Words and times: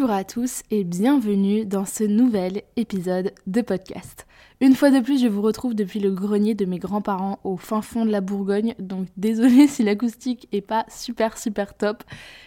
Bonjour 0.00 0.16
à 0.16 0.24
tous 0.24 0.62
et 0.70 0.82
bienvenue 0.82 1.66
dans 1.66 1.84
ce 1.84 2.04
nouvel 2.04 2.62
épisode 2.76 3.34
de 3.46 3.60
podcast. 3.60 4.26
Une 4.62 4.74
fois 4.74 4.90
de 4.90 5.00
plus, 5.00 5.20
je 5.20 5.26
vous 5.26 5.42
retrouve 5.42 5.74
depuis 5.74 6.00
le 6.00 6.10
grenier 6.10 6.54
de 6.54 6.64
mes 6.64 6.78
grands-parents 6.78 7.38
au 7.44 7.58
fin 7.58 7.82
fond 7.82 8.06
de 8.06 8.10
la 8.10 8.22
Bourgogne, 8.22 8.74
donc 8.78 9.08
désolé 9.18 9.66
si 9.68 9.82
l'acoustique 9.82 10.48
est 10.52 10.62
pas 10.62 10.86
super 10.88 11.36
super 11.36 11.76
top. 11.76 12.02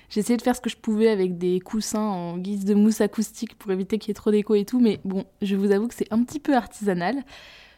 J'ai 0.09 0.23
de 0.23 0.41
faire 0.41 0.55
ce 0.55 0.61
que 0.61 0.69
je 0.71 0.77
pouvais 0.77 1.09
avec 1.09 1.37
des 1.37 1.59
coussins 1.59 1.99
en 1.99 2.39
guise 2.39 2.65
de 2.65 2.73
mousse 2.73 3.01
acoustique 3.01 3.55
pour 3.59 3.71
éviter 3.71 3.99
qu'il 3.99 4.09
y 4.09 4.11
ait 4.13 4.15
trop 4.15 4.31
d'écho 4.31 4.55
et 4.55 4.65
tout, 4.65 4.79
mais 4.79 4.99
bon, 5.05 5.23
je 5.43 5.55
vous 5.55 5.69
avoue 5.69 5.87
que 5.87 5.93
c'est 5.93 6.11
un 6.11 6.23
petit 6.23 6.39
peu 6.39 6.55
artisanal. 6.55 7.23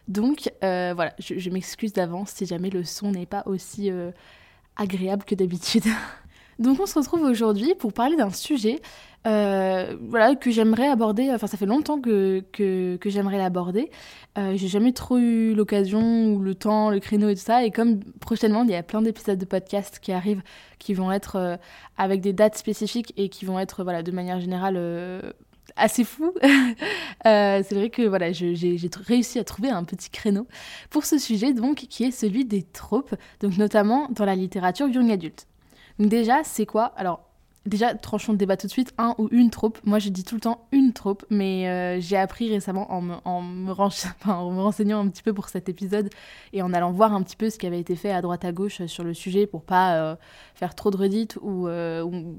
Donc 0.07 0.49
euh, 0.63 0.93
voilà, 0.95 1.13
je, 1.19 1.49
m'excuse 1.49 1.91
d'avance 1.91 2.29
si 2.29 2.45
jamais 2.45 2.69
le 2.69 2.85
son 2.85 3.11
n'est 3.11 3.25
pas 3.25 3.43
aussi 3.45 3.91
euh, 3.91 4.11
agréable 4.77 5.25
que 5.25 5.35
d'habitude. 5.35 5.83
Donc 6.59 6.79
on 6.79 6.85
se 6.85 6.97
retrouve 6.97 7.23
aujourd'hui 7.23 7.75
pour 7.75 7.93
parler 7.93 8.15
d'un 8.15 8.31
sujet 8.31 8.81
euh, 9.25 9.95
voilà, 10.01 10.35
que 10.35 10.51
j'aimerais 10.51 10.87
aborder. 10.87 11.31
Enfin, 11.31 11.47
ça 11.47 11.57
fait 11.57 11.65
longtemps 11.65 11.99
que, 11.99 12.43
que, 12.51 13.09
j'aimerais 13.09 13.37
l'aborder. 13.37 13.89
Euh, 14.37 14.55
j'ai 14.55 14.67
jamais 14.67 14.93
trop 14.93 15.17
eu 15.17 15.53
l'occasion 15.55 16.33
ou 16.33 16.39
le 16.39 16.53
temps, 16.53 16.89
le 16.91 16.99
créneau 16.99 17.29
et 17.29 17.35
tout 17.35 17.41
ça. 17.41 17.63
Et 17.63 17.71
comme 17.71 18.01
prochainement, 18.19 18.63
il 18.63 18.69
y 18.69 18.75
a 18.75 18.83
plein 18.83 19.01
d'épisodes 19.01 19.39
de 19.39 19.45
podcast 19.45 19.99
qui 19.99 20.11
arrivent, 20.11 20.43
qui 20.79 20.93
vont 20.93 21.11
être 21.11 21.37
euh, 21.37 21.57
avec 21.97 22.21
des 22.21 22.33
dates 22.33 22.57
spécifiques 22.57 23.13
et 23.17 23.29
qui 23.29 23.45
vont 23.45 23.59
être, 23.59 23.83
voilà, 23.83 24.03
de 24.03 24.11
manière 24.11 24.39
générale 24.39 24.79
assez 25.75 26.03
fou. 26.03 26.31
c'est 27.23 27.73
vrai 27.73 27.89
que 27.89 28.03
voilà, 28.03 28.31
j'ai 28.31 28.77
réussi 29.07 29.39
à 29.39 29.43
trouver 29.43 29.69
un 29.69 29.83
petit 29.85 30.11
créneau 30.11 30.47
pour 30.91 31.05
ce 31.05 31.17
sujet, 31.17 31.53
donc 31.53 31.77
qui 31.77 32.03
est 32.03 32.11
celui 32.11 32.45
des 32.45 32.61
tropes, 32.61 33.15
donc 33.39 33.57
notamment 33.57 34.07
dans 34.11 34.25
la 34.25 34.35
littérature 34.35 34.87
young 34.87 35.11
adulte. 35.11 35.47
Déjà, 35.99 36.43
c'est 36.43 36.65
quoi? 36.65 36.91
Alors, 36.97 37.21
déjà, 37.65 37.93
tranchons 37.95 38.33
le 38.33 38.37
débat 38.37 38.57
tout 38.57 38.67
de 38.67 38.71
suite, 38.71 38.93
un 38.97 39.15
ou 39.17 39.29
une 39.31 39.49
trope. 39.49 39.79
Moi, 39.85 39.99
je 39.99 40.09
dis 40.09 40.23
tout 40.23 40.35
le 40.35 40.41
temps 40.41 40.67
une 40.71 40.93
trope, 40.93 41.25
mais 41.29 41.69
euh, 41.69 41.99
j'ai 41.99 42.17
appris 42.17 42.49
récemment 42.49 42.91
en 42.91 43.01
me, 43.01 43.15
en, 43.23 43.41
me 43.41 43.71
en 44.25 44.51
me, 44.51 44.61
renseignant 44.61 44.99
un 44.99 45.07
petit 45.09 45.23
peu 45.23 45.33
pour 45.33 45.49
cet 45.49 45.69
épisode 45.69 46.09
et 46.53 46.61
en 46.61 46.73
allant 46.73 46.91
voir 46.91 47.13
un 47.13 47.23
petit 47.23 47.35
peu 47.35 47.49
ce 47.49 47.57
qui 47.57 47.65
avait 47.65 47.79
été 47.79 47.95
fait 47.95 48.11
à 48.11 48.21
droite 48.21 48.45
à 48.45 48.51
gauche 48.51 48.85
sur 48.85 49.03
le 49.03 49.13
sujet 49.13 49.47
pour 49.47 49.63
pas 49.63 49.95
euh, 49.95 50.15
faire 50.53 50.75
trop 50.75 50.91
de 50.91 50.97
redites 50.97 51.37
euh, 51.43 52.03
ou 52.03 52.35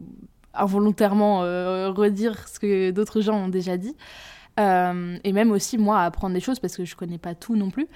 involontairement 0.55 1.41
redire 1.41 2.49
ce 2.49 2.59
que 2.59 2.91
d'autres 2.91 3.21
gens 3.21 3.37
ont 3.37 3.49
déjà 3.49 3.77
dit. 3.77 3.95
Euh, 4.59 5.19
et 5.23 5.33
même 5.33 5.51
aussi 5.51 5.77
moi 5.77 6.01
à 6.01 6.05
apprendre 6.07 6.35
des 6.35 6.41
choses 6.41 6.59
parce 6.61 6.77
que 6.77 6.85
je 6.85 6.97
connais 6.97 7.19
pas 7.19 7.35
tout 7.35 7.57
non 7.57 7.71
plus. 7.71 7.89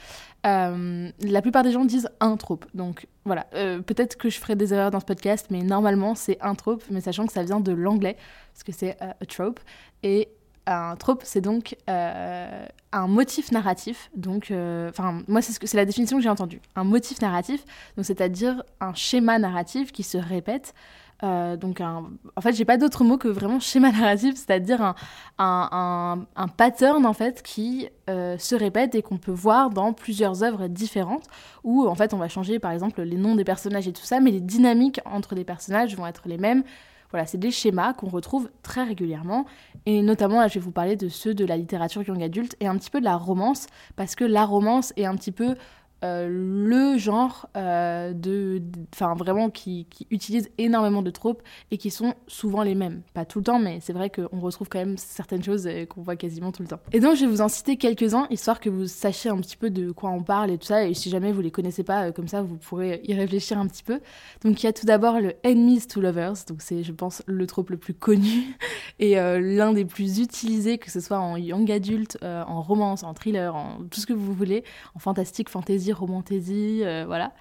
Euh, 0.47 1.11
la 1.21 1.43
plupart 1.43 1.63
des 1.63 1.73
gens 1.73 1.85
disent 1.85 2.09
un 2.21 2.37
trope. 2.37 2.67
Donc 2.75 3.07
voilà, 3.25 3.47
euh, 3.55 3.81
peut-être 3.81 4.17
que 4.17 4.29
je 4.29 4.39
ferai 4.39 4.57
des 4.57 4.75
erreurs 4.75 4.91
dans 4.91 5.01
ce 5.01 5.07
podcast, 5.07 5.47
mais 5.51 5.63
normalement 5.63 6.15
c'est 6.15 6.39
un 6.41 6.55
trope, 6.55 6.85
mais 6.91 7.01
sachant 7.01 7.27
que 7.27 7.33
ça 7.33 7.43
vient 7.43 7.61
de 7.61 7.73
l'anglais, 7.73 8.17
parce 8.53 8.63
que 8.63 8.73
c'est 8.73 8.97
a 9.01 9.15
trope. 9.27 9.61
Et 10.03 10.29
un 10.67 10.95
trope, 10.97 11.23
c'est 11.25 11.41
donc 11.41 11.77
un 11.89 13.07
motif 13.07 13.51
narratif. 13.53 14.11
Donc, 14.15 14.53
enfin, 14.89 15.23
moi, 15.27 15.43
c'est 15.43 15.53
ce 15.53 15.77
la 15.77 15.85
définition 15.85 16.19
que 16.19 16.23
j'ai 16.23 16.29
entendue. 16.29 16.61
Un 16.77 16.85
motif 16.85 17.21
narratif, 17.21 17.65
donc 17.97 18.05
c'est-à-dire 18.05 18.63
un 18.81 18.95
schéma 18.95 19.39
narratif 19.39 19.93
qui 19.93 20.03
se 20.03 20.19
répète 20.19 20.75
euh, 21.23 21.57
donc, 21.57 21.81
un... 21.81 22.05
en 22.37 22.41
fait, 22.41 22.53
j'ai 22.55 22.65
pas 22.65 22.77
d'autre 22.77 23.05
mot 23.05 23.19
que 23.19 23.29
vraiment 23.29 23.61
schéma 23.61 23.93
narratif, 23.93 24.37
c'est-à-dire 24.37 24.83
un, 24.83 24.95
un, 25.39 26.27
un, 26.35 26.49
pattern 26.49 27.05
en 27.05 27.13
fait 27.13 27.43
qui 27.43 27.89
euh, 28.09 28.39
se 28.39 28.55
répète 28.55 28.95
et 28.95 29.03
qu'on 29.03 29.19
peut 29.19 29.33
voir 29.33 29.71
dans 29.71 29.93
plusieurs 29.93 30.43
œuvres 30.43 30.69
différentes, 30.69 31.25
où 31.63 31.87
en 31.87 31.95
fait 31.95 32.15
on 32.15 32.19
va 32.19 32.29
changer 32.29 32.59
par 32.59 32.73
exemple 32.73 33.03
les 33.03 33.17
noms 33.17 33.35
des 33.35 33.45
personnages 33.45 33.87
et 33.87 33.93
tout 33.93 34.05
ça, 34.05 34.21
mais 34.21 34.31
les 34.31 34.41
dynamiques 34.41 35.01
entre 35.05 35.35
les 35.35 35.45
personnages 35.45 35.95
vont 35.95 36.07
être 36.07 36.23
les 36.27 36.39
mêmes. 36.39 36.63
Voilà, 37.11 37.27
c'est 37.27 37.39
des 37.39 37.51
schémas 37.51 37.93
qu'on 37.93 38.09
retrouve 38.09 38.51
très 38.63 38.85
régulièrement, 38.85 39.45
et 39.85 40.01
notamment 40.01 40.41
là 40.41 40.49
je 40.49 40.55
vais 40.55 40.61
vous 40.61 40.71
parler 40.71 40.95
de 40.95 41.09
ceux 41.09 41.35
de 41.35 41.45
la 41.45 41.57
littérature 41.57 42.03
young 42.03 42.23
adulte 42.23 42.57
et 42.61 42.69
un 42.69 42.77
petit 42.79 42.91
peu 42.91 43.01
de 43.01 43.05
la 43.05 43.17
romance, 43.17 43.67
parce 43.97 44.15
que 44.15 44.25
la 44.25 44.45
romance 44.45 44.93
est 44.97 45.07
un 45.07 45.17
petit 45.17 45.33
peu 45.33 45.57
euh, 46.03 46.29
le 46.31 46.97
genre 46.99 47.49
euh, 47.57 48.15
de, 48.15 48.63
enfin 48.95 49.15
vraiment 49.15 49.51
qui, 49.51 49.87
qui, 49.91 50.07
utilise 50.11 50.49
énormément 50.57 51.03
de 51.03 51.11
tropes 51.11 51.43
et 51.71 51.77
qui 51.77 51.91
sont 51.91 52.15
souvent 52.27 52.63
les 52.63 52.75
mêmes. 52.75 53.03
Pas 53.13 53.27
tout 53.27 53.41
le 53.41 53.45
temps, 53.45 53.59
mais 53.59 53.81
c'est 53.83 53.93
vrai 53.93 54.09
qu'on 54.09 54.41
retrouve 54.41 54.69
quand 54.69 54.79
même 54.79 54.97
certaines 54.97 55.43
choses 55.43 55.69
qu'on 55.91 56.01
voit 56.01 56.17
quasiment 56.17 56.53
tout 56.53 56.63
le 56.63 56.69
temps. 56.69 56.81
Et 56.93 57.01
donc 57.01 57.17
je 57.17 57.21
vais 57.21 57.31
vous 57.31 57.43
en 57.43 57.49
citer 57.49 57.77
quelques-uns 57.77 58.27
histoire 58.31 58.61
que 58.61 58.71
vous 58.71 58.87
sachiez 58.87 59.31
un 59.31 59.37
petit 59.39 59.59
peu 59.59 59.69
de 59.69 59.93
quoi 59.93 60.11
on 60.11 60.23
parle 60.23 60.51
et 60.51 60.59
tout 60.59 60.67
ça. 60.67 60.85
Et 60.85 60.95
si 60.95 61.11
jamais 61.11 61.33
vous 61.33 61.43
les 61.43 61.51
connaissez 61.51 61.83
pas, 61.83 62.07
euh, 62.07 62.13
comme 62.13 62.29
ça 62.29 62.41
vous 62.41 62.57
pourrez 62.57 63.03
y 63.05 63.13
réfléchir 63.13 63.59
un 63.59 63.67
petit 63.67 63.83
peu. 63.83 64.01
Donc 64.43 64.63
il 64.63 64.67
y 64.67 64.69
a 64.69 64.73
tout 64.73 64.87
d'abord 64.87 65.21
le 65.21 65.35
enemies 65.45 65.87
to 65.87 66.01
lovers, 66.01 66.35
donc 66.49 66.63
c'est 66.63 66.83
je 66.83 66.93
pense 66.93 67.23
le 67.27 67.47
trope 67.47 67.71
le 67.71 67.77
plus 67.77 67.95
connu 67.95 68.57
et 68.99 69.17
l'un 69.17 69.73
des 69.73 69.85
plus 69.85 70.19
utilisés, 70.19 70.79
que 70.79 70.91
ce 70.91 71.01
soit 71.01 71.19
en 71.19 71.37
young 71.37 71.71
adulte, 71.71 72.19
en 72.23 72.63
romance, 72.63 73.03
en 73.03 73.15
thriller, 73.15 73.55
en 73.55 73.79
tout 73.91 74.01
ce 74.01 74.07
que 74.07 74.13
vous 74.13 74.33
voulez, 74.33 74.65
en 74.95 74.99
fantastique, 74.99 75.49
fantasy 75.49 75.90
romantaisie, 75.93 76.81
euh, 76.85 77.05
voilà. 77.07 77.33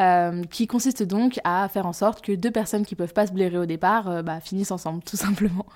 Euh, 0.00 0.44
qui 0.44 0.68
consiste 0.68 1.02
donc 1.02 1.40
à 1.42 1.68
faire 1.68 1.84
en 1.84 1.92
sorte 1.92 2.20
que 2.22 2.30
deux 2.30 2.52
personnes 2.52 2.86
qui 2.86 2.94
peuvent 2.94 3.12
pas 3.12 3.26
se 3.26 3.32
blairer 3.32 3.58
au 3.58 3.66
départ 3.66 4.08
euh, 4.08 4.22
bah, 4.22 4.38
finissent 4.38 4.70
ensemble, 4.70 5.02
tout 5.06 5.16
simplement. 5.16 5.66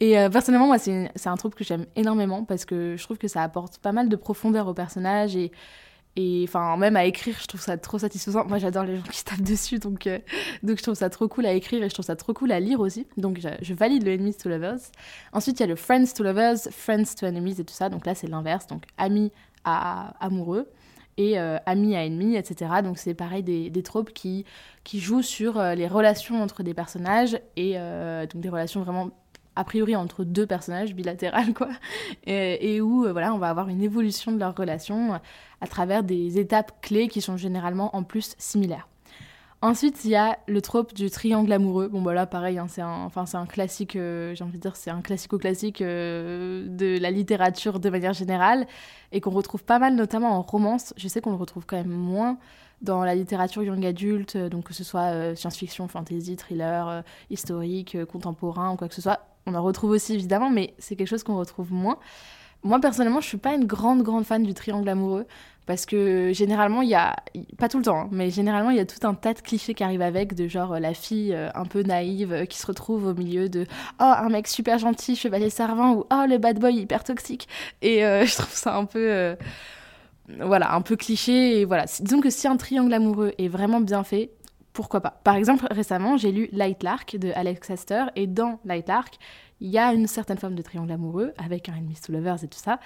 Et 0.00 0.14
personnellement, 0.32 0.68
moi, 0.68 0.78
c'est 0.78 1.26
un 1.26 1.36
troupe 1.36 1.54
que 1.54 1.64
j'aime 1.64 1.86
énormément 1.94 2.44
parce 2.44 2.64
que 2.64 2.96
je 2.96 3.02
trouve 3.02 3.18
que 3.18 3.28
ça 3.28 3.42
apporte 3.42 3.78
pas 3.78 3.92
mal 3.92 4.08
de 4.08 4.16
profondeur 4.16 4.66
au 4.68 4.74
personnage 4.74 5.36
et 5.36 5.52
et 6.16 6.46
même 6.78 6.96
à 6.96 7.04
écrire 7.04 7.36
je 7.40 7.46
trouve 7.46 7.60
ça 7.60 7.76
trop 7.76 7.98
satisfaisant. 7.98 8.46
Moi 8.46 8.58
j'adore 8.58 8.84
les 8.84 8.96
gens 8.96 9.02
qui 9.02 9.18
se 9.18 9.24
tapent 9.24 9.40
dessus 9.42 9.78
donc 9.78 10.08
donc 10.62 10.78
je 10.78 10.82
trouve 10.82 10.94
ça 10.94 11.10
trop 11.10 11.28
cool 11.28 11.44
à 11.46 11.52
écrire 11.52 11.82
et 11.82 11.88
je 11.88 11.94
trouve 11.94 12.06
ça 12.06 12.16
trop 12.16 12.32
cool 12.32 12.52
à 12.52 12.60
lire 12.60 12.80
aussi. 12.80 13.06
Donc 13.18 13.38
je, 13.38 13.74
valide 13.74 14.04
le 14.04 14.12
enemies 14.14 14.34
to 14.34 14.48
lovers. 14.48 14.78
Ensuite 15.32 15.60
il 15.60 15.62
y 15.62 15.64
a 15.64 15.66
le 15.66 15.76
friends 15.76 16.06
to 16.16 16.24
lovers 16.24 16.56
friends 16.70 17.14
to 17.18 17.26
enemies 17.26 17.60
et 17.60 17.64
tout 17.64 17.74
ça. 17.74 17.90
Donc 17.90 18.06
là 18.06 18.14
c'est 18.14 18.26
l'inverse. 18.26 18.66
Donc 18.66 18.84
amis 18.96 19.30
à 19.64 20.14
amoureux 20.24 20.68
et 21.16 21.38
euh, 21.38 21.58
amis 21.66 21.96
à 21.96 22.04
ennemis, 22.04 22.36
etc. 22.36 22.82
Donc 22.82 22.98
c'est 22.98 23.14
pareil 23.14 23.42
des, 23.42 23.70
des, 23.70 23.82
tropes 23.82 24.12
qui, 24.12 24.44
qui 24.84 25.00
jouent 25.00 25.22
sur 25.22 25.58
euh, 25.58 25.74
les 25.74 25.86
relations 25.86 26.42
entre 26.42 26.62
des 26.62 26.74
personnages 26.74 27.40
et 27.56 27.74
euh, 27.76 28.26
donc 28.26 28.42
des 28.42 28.48
relations 28.48 28.82
vraiment 28.82 29.10
a 29.54 29.64
priori 29.64 29.96
entre 29.96 30.24
deux 30.24 30.46
personnages 30.46 30.94
bilatérales 30.94 31.54
quoi 31.54 31.70
et, 32.26 32.74
et 32.74 32.80
où 32.82 33.10
voilà 33.10 33.32
on 33.32 33.38
va 33.38 33.48
avoir 33.48 33.68
une 33.68 33.82
évolution 33.82 34.32
de 34.32 34.38
leur 34.38 34.54
relation 34.54 35.18
à 35.60 35.66
travers 35.66 36.02
des 36.02 36.38
étapes 36.38 36.72
clés 36.82 37.08
qui 37.08 37.22
sont 37.22 37.38
généralement 37.38 37.96
en 37.96 38.02
plus 38.02 38.34
similaires. 38.36 38.86
Ensuite, 39.62 40.04
il 40.04 40.10
y 40.10 40.16
a 40.16 40.38
le 40.46 40.60
trope 40.60 40.92
du 40.92 41.10
triangle 41.10 41.50
amoureux. 41.50 41.88
Bon, 41.88 42.02
voilà, 42.02 42.26
pareil, 42.26 42.58
hein, 42.58 42.66
c'est 42.68 42.82
un, 42.82 43.04
enfin, 43.04 43.24
un 43.32 43.46
classique, 43.46 43.96
euh, 43.96 44.34
j'ai 44.34 44.44
envie 44.44 44.58
de 44.58 44.62
dire, 44.62 44.76
c'est 44.76 44.90
un 44.90 45.00
classico-classique 45.00 45.80
euh, 45.80 46.66
de 46.68 46.98
la 46.98 47.10
littérature 47.10 47.80
de 47.80 47.88
manière 47.88 48.12
générale 48.12 48.66
et 49.12 49.20
qu'on 49.22 49.30
retrouve 49.30 49.64
pas 49.64 49.78
mal, 49.78 49.94
notamment 49.94 50.36
en 50.38 50.42
romance. 50.42 50.92
Je 50.98 51.08
sais 51.08 51.22
qu'on 51.22 51.30
le 51.30 51.36
retrouve 51.36 51.64
quand 51.64 51.76
même 51.76 51.88
moins 51.88 52.38
dans 52.82 53.02
la 53.02 53.14
littérature 53.14 53.62
young 53.62 53.84
adulte, 53.86 54.36
donc 54.36 54.64
que 54.64 54.74
ce 54.74 54.84
soit 54.84 55.12
euh, 55.12 55.34
science-fiction, 55.34 55.88
fantasy, 55.88 56.36
thriller, 56.36 57.02
historique, 57.30 57.96
contemporain 58.04 58.72
ou 58.72 58.76
quoi 58.76 58.88
que 58.88 58.94
ce 58.94 59.00
soit. 59.00 59.20
On 59.46 59.54
en 59.54 59.62
retrouve 59.62 59.90
aussi 59.90 60.12
évidemment, 60.12 60.50
mais 60.50 60.74
c'est 60.78 60.96
quelque 60.96 61.08
chose 61.08 61.22
qu'on 61.22 61.38
retrouve 61.38 61.72
moins. 61.72 61.98
Moi 62.66 62.80
personnellement, 62.80 63.20
je 63.20 63.28
suis 63.28 63.38
pas 63.38 63.54
une 63.54 63.64
grande 63.64 64.02
grande 64.02 64.24
fan 64.24 64.42
du 64.42 64.52
triangle 64.52 64.88
amoureux 64.88 65.26
parce 65.66 65.84
que 65.84 66.32
généralement 66.32 66.82
il 66.82 66.88
y 66.88 66.94
a 66.94 67.16
pas 67.58 67.68
tout 67.68 67.78
le 67.78 67.84
temps 67.84 68.02
hein, 68.02 68.08
mais 68.12 68.30
généralement 68.30 68.70
il 68.70 68.76
y 68.76 68.80
a 68.80 68.86
tout 68.86 69.04
un 69.06 69.14
tas 69.14 69.34
de 69.34 69.40
clichés 69.40 69.74
qui 69.74 69.82
arrivent 69.82 70.02
avec 70.02 70.34
de 70.34 70.46
genre 70.46 70.74
euh, 70.74 70.78
la 70.78 70.94
fille 70.94 71.34
euh, 71.34 71.50
un 71.54 71.64
peu 71.64 71.82
naïve 71.82 72.32
euh, 72.32 72.44
qui 72.44 72.58
se 72.58 72.66
retrouve 72.66 73.06
au 73.06 73.14
milieu 73.14 73.48
de 73.48 73.66
oh 74.00 74.04
un 74.04 74.28
mec 74.28 74.46
super 74.46 74.78
gentil 74.78 75.16
chevalier 75.16 75.50
servant 75.50 75.94
ou 75.94 76.04
oh 76.12 76.24
le 76.28 76.38
bad 76.38 76.58
boy 76.58 76.74
hyper 76.74 77.04
toxique. 77.04 77.48
Et 77.82 78.00
je 78.00 78.36
trouve 78.36 78.52
ça 78.52 78.76
un 78.76 78.84
peu 78.84 79.36
voilà 80.40 80.74
un 80.74 80.80
peu 80.80 80.96
cliché. 80.96 81.60
Et 81.60 81.64
voilà. 81.64 81.84
Disons 82.00 82.20
que 82.20 82.30
si 82.30 82.48
un 82.48 82.56
triangle 82.56 82.92
amoureux 82.94 83.32
est 83.38 83.48
vraiment 83.48 83.80
bien 83.80 84.02
fait 84.02 84.30
pourquoi 84.72 85.00
pas? 85.00 85.20
Par 85.24 85.36
exemple 85.36 85.66
récemment 85.70 86.16
j'ai 86.16 86.32
lu 86.32 86.48
Light 86.52 86.82
Lark 86.82 87.16
de 87.16 87.32
Alex 87.34 87.70
Astor 87.70 88.10
et 88.14 88.26
dans 88.26 88.60
Light 88.64 88.88
Lark 88.88 89.18
il 89.60 89.70
y 89.70 89.78
a 89.78 89.92
une 89.92 90.06
certaine 90.06 90.38
forme 90.38 90.54
de 90.54 90.62
triangle 90.62 90.92
amoureux 90.92 91.32
avec 91.38 91.68
un 91.68 91.74
enemies 91.74 92.00
to 92.04 92.12
lovers 92.12 92.42
et 92.44 92.48
tout 92.48 92.58
ça 92.58 92.80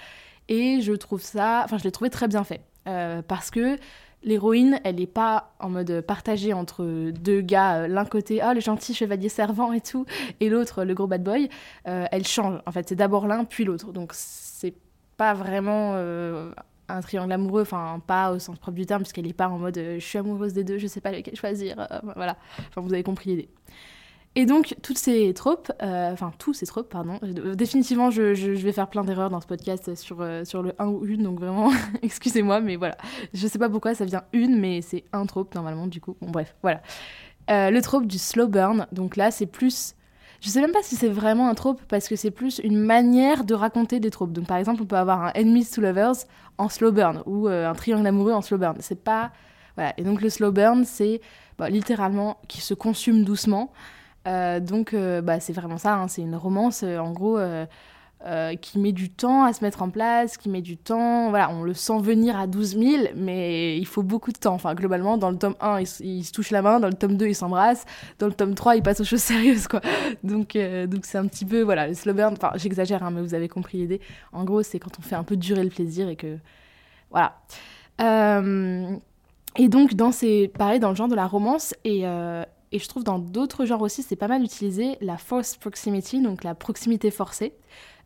et 0.47 0.81
je 0.81 0.93
trouve 0.93 1.21
ça 1.21 1.61
enfin 1.65 1.77
je 1.77 1.83
l'ai 1.83 1.91
trouvé 1.91 2.09
très 2.09 2.27
bien 2.27 2.43
fait 2.43 2.61
euh, 2.87 3.21
parce 3.21 3.51
que 3.51 3.77
l'héroïne, 4.23 4.79
elle 4.83 4.95
n'est 4.95 5.07
pas 5.07 5.53
en 5.59 5.69
mode 5.69 6.01
partagée 6.01 6.53
entre 6.53 7.11
deux 7.11 7.41
gars, 7.41 7.87
l'un 7.87 8.05
côté, 8.05 8.39
ah, 8.41 8.53
le 8.53 8.59
gentil 8.59 8.93
chevalier 8.93 9.29
servant 9.29 9.73
et 9.73 9.81
tout, 9.81 10.05
et 10.39 10.49
l'autre, 10.49 10.83
le 10.83 10.93
gros 10.93 11.07
bad 11.07 11.23
boy. 11.23 11.49
elle 11.85 12.27
change. 12.27 12.61
En 12.67 12.71
fait, 12.71 12.87
c'est 12.87 12.95
d'abord 12.95 13.25
l'un, 13.25 13.45
puis 13.45 13.63
l'autre. 13.65 13.91
Donc, 13.91 14.11
c'est 14.13 14.75
pas 15.17 15.33
vraiment 15.33 15.95
un 16.87 17.01
triangle 17.01 17.31
amoureux, 17.31 17.61
enfin 17.63 17.99
pas 18.05 18.31
au 18.31 18.39
sens 18.39 18.59
propre 18.59 18.77
du 18.77 18.85
terme, 18.85 19.01
puisqu'elle 19.01 19.25
n'est 19.25 19.33
pas 19.33 19.47
en 19.47 19.57
mode 19.57 19.77
je 19.77 19.99
suis 19.99 20.19
amoureuse 20.19 20.53
des 20.53 20.63
deux, 20.63 20.77
je 20.77 20.87
sais 20.87 21.01
pas 21.01 21.11
lequel 21.11 21.35
choisir, 21.35 21.87
voilà, 22.15 22.37
enfin 22.69 22.81
vous 22.81 22.93
avez 22.93 23.03
compris 23.03 23.31
l'idée. 23.31 23.49
Et 24.35 24.45
donc, 24.45 24.75
toutes 24.81 24.97
ces 24.97 25.33
tropes, 25.33 25.73
euh, 25.83 26.13
enfin, 26.13 26.31
tous 26.37 26.53
ces 26.53 26.65
tropes, 26.65 26.89
pardon, 26.89 27.19
définitivement, 27.21 28.11
je, 28.11 28.31
vais 28.31 28.71
faire 28.71 28.87
plein 28.87 29.03
d'erreurs 29.03 29.29
dans 29.29 29.41
ce 29.41 29.47
podcast 29.47 29.93
sur, 29.95 30.21
euh, 30.21 30.45
sur 30.45 30.63
le 30.63 30.73
1 30.79 30.87
ou 30.87 31.05
une, 31.05 31.23
donc 31.23 31.39
vraiment, 31.39 31.69
excusez-moi, 32.01 32.61
mais 32.61 32.77
voilà. 32.77 32.95
Je 33.33 33.45
sais 33.45 33.59
pas 33.59 33.69
pourquoi 33.69 33.93
ça 33.93 34.05
vient 34.05 34.23
une, 34.31 34.57
mais 34.57 34.81
c'est 34.81 35.03
un 35.11 35.25
trope 35.25 35.53
normalement, 35.53 35.85
du 35.85 35.99
coup. 35.99 36.15
Bon, 36.21 36.29
bref, 36.29 36.55
voilà. 36.61 36.81
Euh, 37.49 37.71
le 37.71 37.81
trope 37.81 38.07
du 38.07 38.17
slow 38.17 38.47
burn, 38.47 38.87
donc 38.93 39.17
là, 39.17 39.31
c'est 39.31 39.47
plus. 39.47 39.95
Je 40.39 40.47
sais 40.47 40.61
même 40.61 40.71
pas 40.71 40.81
si 40.81 40.95
c'est 40.95 41.09
vraiment 41.09 41.49
un 41.49 41.53
trope, 41.53 41.81
parce 41.89 42.07
que 42.07 42.15
c'est 42.15 42.31
plus 42.31 42.61
une 42.63 42.79
manière 42.79 43.43
de 43.43 43.53
raconter 43.53 43.99
des 43.99 44.11
tropes. 44.11 44.31
Donc, 44.31 44.47
par 44.47 44.57
exemple, 44.57 44.81
on 44.81 44.85
peut 44.85 44.95
avoir 44.95 45.23
un 45.23 45.31
enemies 45.35 45.65
to 45.65 45.81
lovers 45.81 46.15
en 46.57 46.69
slow 46.69 46.93
burn, 46.93 47.21
ou 47.25 47.49
un 47.49 47.73
triangle 47.73 48.07
amoureux 48.07 48.31
en 48.31 48.41
slow 48.41 48.57
burn. 48.57 48.77
C'est 48.79 49.03
pas. 49.03 49.31
Voilà. 49.75 49.93
Et 49.97 50.03
donc, 50.03 50.21
le 50.21 50.29
slow 50.29 50.53
burn, 50.53 50.85
c'est 50.85 51.19
bah, 51.59 51.69
littéralement 51.69 52.37
qui 52.47 52.61
se 52.61 52.73
consume 52.73 53.25
doucement. 53.25 53.73
Euh, 54.27 54.59
donc, 54.59 54.93
euh, 54.93 55.21
bah, 55.21 55.39
c'est 55.39 55.53
vraiment 55.53 55.77
ça, 55.77 55.95
hein, 55.95 56.07
c'est 56.07 56.21
une 56.21 56.35
romance, 56.35 56.83
euh, 56.83 56.97
en 56.99 57.11
gros, 57.11 57.39
qui 58.61 58.77
met 58.77 58.91
du 58.91 59.09
temps 59.09 59.45
à 59.45 59.53
se 59.53 59.63
mettre 59.63 59.81
en 59.81 59.89
place, 59.89 60.37
qui 60.37 60.47
met 60.47 60.61
du 60.61 60.77
temps. 60.77 61.29
Voilà, 61.29 61.49
on 61.49 61.63
le 61.63 61.73
sent 61.73 61.99
venir 62.01 62.39
à 62.39 62.45
12 62.45 62.77
000, 62.77 63.03
mais 63.15 63.77
il 63.79 63.87
faut 63.87 64.03
beaucoup 64.03 64.31
de 64.31 64.37
temps. 64.37 64.53
Enfin, 64.53 64.75
globalement, 64.75 65.17
dans 65.17 65.31
le 65.31 65.37
tome 65.37 65.55
1, 65.59 65.79
ils, 66.01 66.23
se 66.23 66.31
touchent 66.31 66.51
la 66.51 66.61
main, 66.61 66.79
dans 66.79 66.87
le 66.87 66.93
tome 66.93 67.17
2, 67.17 67.27
ils 67.29 67.35
s'embrassent, 67.35 67.85
dans 68.19 68.27
le 68.27 68.33
tome 68.33 68.53
3, 68.53 68.75
ils 68.75 68.83
passent 68.83 69.01
aux 69.01 69.05
choses 69.05 69.21
sérieuses, 69.23 69.67
quoi. 69.67 69.81
Donc, 70.23 70.55
donc 70.55 71.05
c'est 71.05 71.17
un 71.17 71.25
petit 71.25 71.45
peu, 71.45 71.61
voilà, 71.63 71.87
le 71.87 71.95
slow 71.95 72.13
burn, 72.13 72.33
enfin, 72.33 72.51
j'exagère, 72.55 73.01
hein, 73.01 73.09
mais 73.09 73.21
vous 73.21 73.33
avez 73.33 73.47
compris 73.47 73.79
l'idée. 73.79 74.01
En 74.33 74.43
gros, 74.43 74.61
c'est 74.61 74.77
quand 74.77 74.91
on 74.99 75.01
fait 75.01 75.15
un 75.15 75.23
peu 75.23 75.35
durer 75.35 75.63
le 75.63 75.71
plaisir 75.71 76.07
et 76.07 76.15
que. 76.15 76.37
Voilà. 77.09 77.33
et 79.57 79.67
donc, 79.67 79.95
dans 79.95 80.11
ces, 80.11 80.47
pareil, 80.47 80.79
dans 80.79 80.89
le 80.89 80.95
genre 80.95 81.09
de 81.09 81.15
la 81.15 81.25
romance, 81.25 81.73
et, 81.85 82.05
et 82.71 82.79
je 82.79 82.87
trouve 82.87 83.03
dans 83.03 83.19
d'autres 83.19 83.65
genres 83.65 83.81
aussi, 83.81 84.03
c'est 84.03 84.15
pas 84.15 84.27
mal 84.27 84.43
utilisé 84.43 84.97
la 85.01 85.17
forced 85.17 85.59
proximity, 85.59 86.21
donc 86.21 86.43
la 86.43 86.55
proximité 86.55 87.11
forcée. 87.11 87.53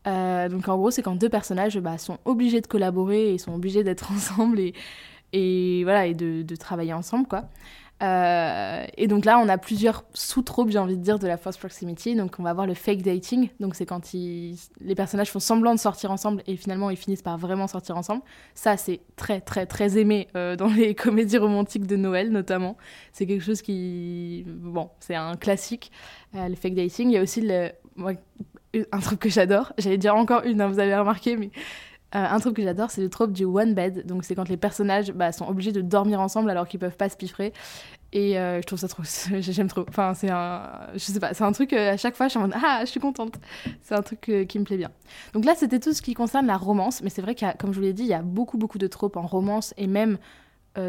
Euh, 0.08 0.50
donc 0.50 0.68
en 0.68 0.78
gros, 0.78 0.92
c'est 0.92 1.02
quand 1.02 1.16
deux 1.16 1.30
personnages 1.30 1.80
bah, 1.80 1.98
sont 1.98 2.18
obligés 2.26 2.62
de 2.62 2.68
collaborer 2.68 3.34
et 3.34 3.38
sont 3.38 3.54
obligés 3.54 3.84
d'être 3.84 4.12
ensemble 4.12 4.60
et, 5.34 5.84
voilà 5.84 6.08
et 6.08 6.14
de, 6.14 6.44
de, 6.44 6.56
travailler 6.56 6.94
ensemble 6.94 7.28
quoi. 7.28 7.44
Euh, 8.04 8.86
et 8.98 9.08
donc 9.08 9.24
là, 9.24 9.40
on 9.40 9.48
a 9.48 9.58
plusieurs 9.58 10.04
sous-tropes, 10.14 10.70
j'ai 10.70 10.78
envie 10.78 10.98
de 10.98 11.02
dire, 11.02 11.18
de 11.18 11.28
la 11.28 11.38
force 11.38 11.58
proximity. 11.58 12.16
Donc 12.16 12.36
on 12.40 12.44
va 12.44 12.50
avoir 12.50 12.68
le 12.68 12.74
fake 12.74 13.02
dating. 13.02 13.50
Donc 13.60 13.76
c'est 13.76 13.86
quand 13.86 14.12
les 14.14 14.96
personnages 14.96 15.32
font 15.32 15.40
semblant 15.40 15.74
de 15.74 15.80
sortir 15.80 16.12
ensemble 16.12 16.44
et 16.48 16.58
finalement 16.58 16.90
ils 16.90 16.98
finissent 16.98 17.22
par 17.22 17.38
vraiment 17.38 17.68
sortir 17.68 17.98
ensemble. 17.98 18.22
Ça, 18.54 18.78
c'est 18.78 19.02
très, 19.16 19.40
très, 19.42 19.66
très 19.66 19.98
aimé 19.98 20.28
euh, 20.36 20.56
dans 20.56 20.68
les 20.68 20.94
comédies 20.96 21.38
romantiques 21.38 21.88
de 21.88 21.96
Noël, 21.96 22.32
notamment. 22.32 22.78
C'est 23.14 23.26
quelque 23.26 23.44
chose 23.44 23.62
qui. 23.62 24.44
Bon, 24.48 24.90
c'est 25.00 25.16
un 25.16 25.36
classique, 25.36 25.92
euh, 26.36 26.50
le 26.50 26.56
fake 26.56 26.76
dating. 26.76 27.10
Il 27.10 27.14
y 27.14 27.18
a 27.18 27.22
aussi 27.22 27.48
un 28.92 29.00
truc 29.00 29.20
que 29.20 29.30
j'adore. 29.30 29.74
J'allais 29.78 29.98
dire 29.98 30.16
encore 30.16 30.44
une, 30.44 30.60
hein, 30.60 30.68
vous 30.68 30.80
avez 30.80 30.96
remarqué, 30.96 31.38
mais 31.38 31.50
un 32.18 32.40
truc 32.40 32.56
que 32.56 32.64
j'adore, 32.64 32.92
c'est 32.92 33.02
le 33.02 33.10
trope 33.10 33.32
du 33.32 33.46
one 33.46 33.74
bed. 33.74 34.06
Donc, 34.06 34.24
c'est 34.24 34.36
quand 34.36 34.48
les 34.48 34.58
personnages 34.58 35.12
bah, 35.12 35.32
sont 35.32 35.48
obligés 35.48 35.72
de 35.72 35.82
dormir 35.82 36.22
ensemble 36.22 36.50
alors 36.50 36.68
qu'ils 36.68 36.80
peuvent 36.80 36.96
pas 36.96 37.10
se 37.10 37.18
piffrer. 37.18 37.52
Et 38.16 38.40
euh, 38.40 38.62
je 38.62 38.66
trouve 38.66 38.80
ça 38.80 38.88
trop. 38.88 39.04
J'aime 39.40 39.68
trop. 39.68 39.86
Enfin, 39.90 40.14
c'est 40.14 40.30
un. 40.30 40.88
Je 40.94 41.00
sais 41.00 41.20
pas, 41.20 41.34
c'est 41.34 41.44
un 41.44 41.52
truc 41.52 41.74
euh, 41.74 41.92
à 41.92 41.98
chaque 41.98 42.16
fois, 42.16 42.28
je 42.28 42.32
suis 42.32 42.40
en 42.40 42.44
mode 42.44 42.54
Ah, 42.56 42.80
je 42.82 42.86
suis 42.86 43.02
contente. 43.02 43.36
C'est 43.82 43.94
un 43.94 44.02
truc 44.02 44.30
euh, 44.30 44.46
qui 44.46 44.58
me 44.58 44.64
plaît 44.64 44.78
bien. 44.78 44.90
Donc 45.34 45.44
là, 45.44 45.54
c'était 45.56 45.82
tout 45.82 45.94
ce 45.94 46.02
qui 46.02 46.14
concerne 46.14 46.48
la 46.48 46.56
romance. 46.56 47.02
Mais 47.02 47.10
c'est 47.10 47.22
vrai 47.22 47.36
qu'il 47.36 47.52
comme 47.60 47.74
je 47.74 47.80
vous 47.80 47.86
l'ai 47.86 47.92
dit, 47.92 48.04
il 48.04 48.10
y 48.10 48.14
a 48.14 48.22
beaucoup, 48.22 48.58
beaucoup 48.58 48.78
de 48.78 48.88
tropes 48.88 49.18
en 49.18 49.28
romance 49.28 49.74
et 49.78 49.88
même 49.88 50.18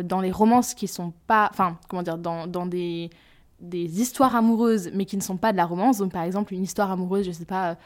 dans 0.02 0.20
les 0.20 0.32
romances 0.32 0.74
qui 0.74 0.88
sont 0.88 1.12
pas. 1.28 1.48
Enfin, 1.52 1.78
comment 1.88 2.02
dire, 2.02 2.18
dans, 2.18 2.46
dans 2.46 2.66
des 2.66 3.10
des 3.60 4.02
histoires 4.02 4.36
amoureuses 4.36 4.90
mais 4.92 5.06
qui 5.06 5.16
ne 5.16 5.22
sont 5.22 5.36
pas 5.36 5.50
de 5.50 5.56
la 5.56 5.64
romance. 5.64 5.98
Donc 5.98 6.12
par 6.12 6.22
exemple 6.22 6.54
une 6.54 6.62
histoire 6.62 6.90
amoureuse, 6.90 7.26
je 7.26 7.32
sais 7.32 7.44
pas, 7.44 7.76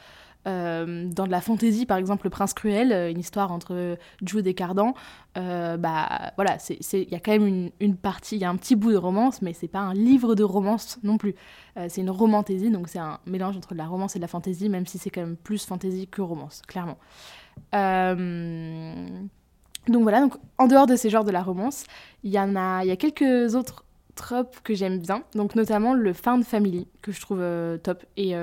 euh, 0.47 1.07
dans 1.07 1.25
de 1.25 1.31
la 1.31 1.41
fantaisie, 1.41 1.85
par 1.85 1.97
exemple, 1.97 2.25
Le 2.25 2.31
Prince 2.31 2.53
Cruel, 2.53 2.91
euh, 2.91 3.11
une 3.11 3.19
histoire 3.19 3.51
entre 3.51 3.97
Jude 4.25 4.47
et 4.47 4.55
Cardan, 4.55 4.95
euh, 5.37 5.77
bah 5.77 6.31
voilà, 6.35 6.57
il 6.69 7.09
y 7.11 7.15
a 7.15 7.19
quand 7.19 7.31
même 7.31 7.69
une, 7.79 7.95
partie, 7.95 8.37
il 8.37 8.41
y 8.41 8.45
a 8.45 8.49
un 8.49 8.55
petit 8.55 8.75
bout 8.75 8.91
de 8.91 8.97
romance, 8.97 9.41
mais 9.43 9.53
c'est 9.53 9.67
pas 9.67 9.79
un 9.79 9.93
livre 9.93 10.33
de 10.33 10.43
romance 10.43 10.97
non 11.03 11.17
plus. 11.17 11.35
c'est 11.87 12.01
une 12.01 12.09
romantaisie, 12.09 12.71
donc 12.71 12.87
c'est 12.89 12.99
un 12.99 13.19
mélange 13.25 13.55
entre 13.55 13.73
de 13.73 13.77
la 13.77 13.85
romance 13.85 14.15
et 14.15 14.19
de 14.19 14.23
la 14.23 14.27
fantaisie, 14.27 14.67
même 14.67 14.87
si 14.87 14.97
c'est 14.97 15.09
quand 15.09 15.21
même 15.21 15.37
plus 15.37 15.63
fantaisie 15.65 16.07
que 16.07 16.21
romance, 16.21 16.61
clairement. 16.67 16.97
Donc 19.87 20.03
voilà, 20.03 20.21
donc 20.21 20.35
en 20.57 20.67
dehors 20.67 20.85
de 20.87 20.95
ces 20.95 21.09
genres 21.09 21.23
de 21.23 21.31
la 21.31 21.41
romance, 21.43 21.85
il 22.23 22.31
y 22.31 22.39
en 22.39 22.55
a, 22.55 22.83
il 22.83 22.87
y 22.87 22.91
a 22.91 22.97
quelques 22.97 23.55
autres 23.55 23.85
tropes 24.15 24.59
que 24.63 24.73
j'aime 24.73 24.99
bien, 24.99 25.23
donc 25.35 25.55
notamment 25.55 25.93
le 25.93 26.13
found 26.13 26.43
family 26.43 26.87
que 27.01 27.11
je 27.11 27.21
trouve 27.21 27.43
top 27.83 28.03
et 28.17 28.35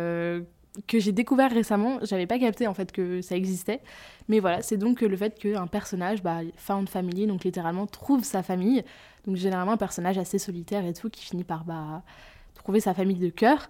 que 0.87 0.99
j'ai 0.99 1.13
découvert 1.13 1.51
récemment. 1.51 1.99
J'avais 2.03 2.27
pas 2.27 2.39
capté 2.39 2.67
en 2.67 2.75
fait 2.75 2.93
que 2.93 3.21
ça 3.21 3.37
existait. 3.37 3.81
Mais 4.29 4.41
voilà, 4.41 4.63
c'est 4.63 4.77
donc 4.77 5.01
le 5.01 5.17
fait 5.17 5.39
qu'un 5.39 5.67
personnage, 5.67 6.23
bah, 6.23 6.41
found 6.57 6.89
family, 6.89 7.27
donc 7.27 7.45
littéralement 7.45 7.87
trouve 7.87 8.25
sa 8.25 8.43
famille. 8.43 8.85
Donc 9.27 9.37
généralement 9.37 9.73
un 9.73 9.79
personnage 9.79 10.19
assez 10.19 10.39
solitaire 10.39 10.85
et 10.87 10.93
tout 10.93 11.11
qui 11.11 11.25
finit 11.25 11.45
par 11.45 11.65
bah, 11.65 12.03
trouver 12.55 12.81
sa 12.81 12.95
famille 12.95 13.19
de 13.19 13.31
cœur. 13.31 13.67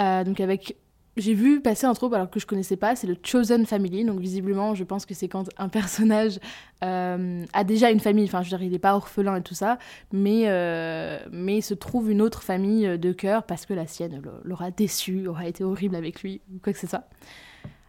Euh, 0.00 0.24
donc 0.24 0.40
avec 0.40 0.76
j'ai 1.16 1.34
vu 1.34 1.60
passer 1.60 1.86
un 1.86 1.94
trope 1.94 2.12
alors 2.12 2.28
que 2.28 2.40
je 2.40 2.46
connaissais 2.46 2.76
pas, 2.76 2.96
c'est 2.96 3.06
le 3.06 3.16
Chosen 3.22 3.66
Family. 3.66 4.04
Donc 4.04 4.18
visiblement, 4.20 4.74
je 4.74 4.84
pense 4.84 5.06
que 5.06 5.14
c'est 5.14 5.28
quand 5.28 5.48
un 5.58 5.68
personnage 5.68 6.40
euh, 6.82 7.44
a 7.52 7.64
déjà 7.64 7.90
une 7.90 8.00
famille, 8.00 8.24
enfin 8.24 8.42
je 8.42 8.50
veux 8.50 8.56
dire, 8.56 8.66
il 8.66 8.72
n'est 8.72 8.78
pas 8.78 8.94
orphelin 8.94 9.36
et 9.36 9.42
tout 9.42 9.54
ça, 9.54 9.78
mais, 10.12 10.44
euh, 10.46 11.18
mais 11.30 11.60
se 11.60 11.74
trouve 11.74 12.10
une 12.10 12.20
autre 12.20 12.42
famille 12.42 12.98
de 12.98 13.12
cœur 13.12 13.44
parce 13.44 13.64
que 13.66 13.74
la 13.74 13.86
sienne 13.86 14.22
l'aura 14.44 14.70
déçu, 14.70 15.28
aura 15.28 15.46
été 15.46 15.62
horrible 15.62 15.94
avec 15.94 16.22
lui, 16.22 16.40
ou 16.52 16.58
quoi 16.62 16.72
que 16.72 16.78
ce 16.78 16.86
soit. 16.86 17.04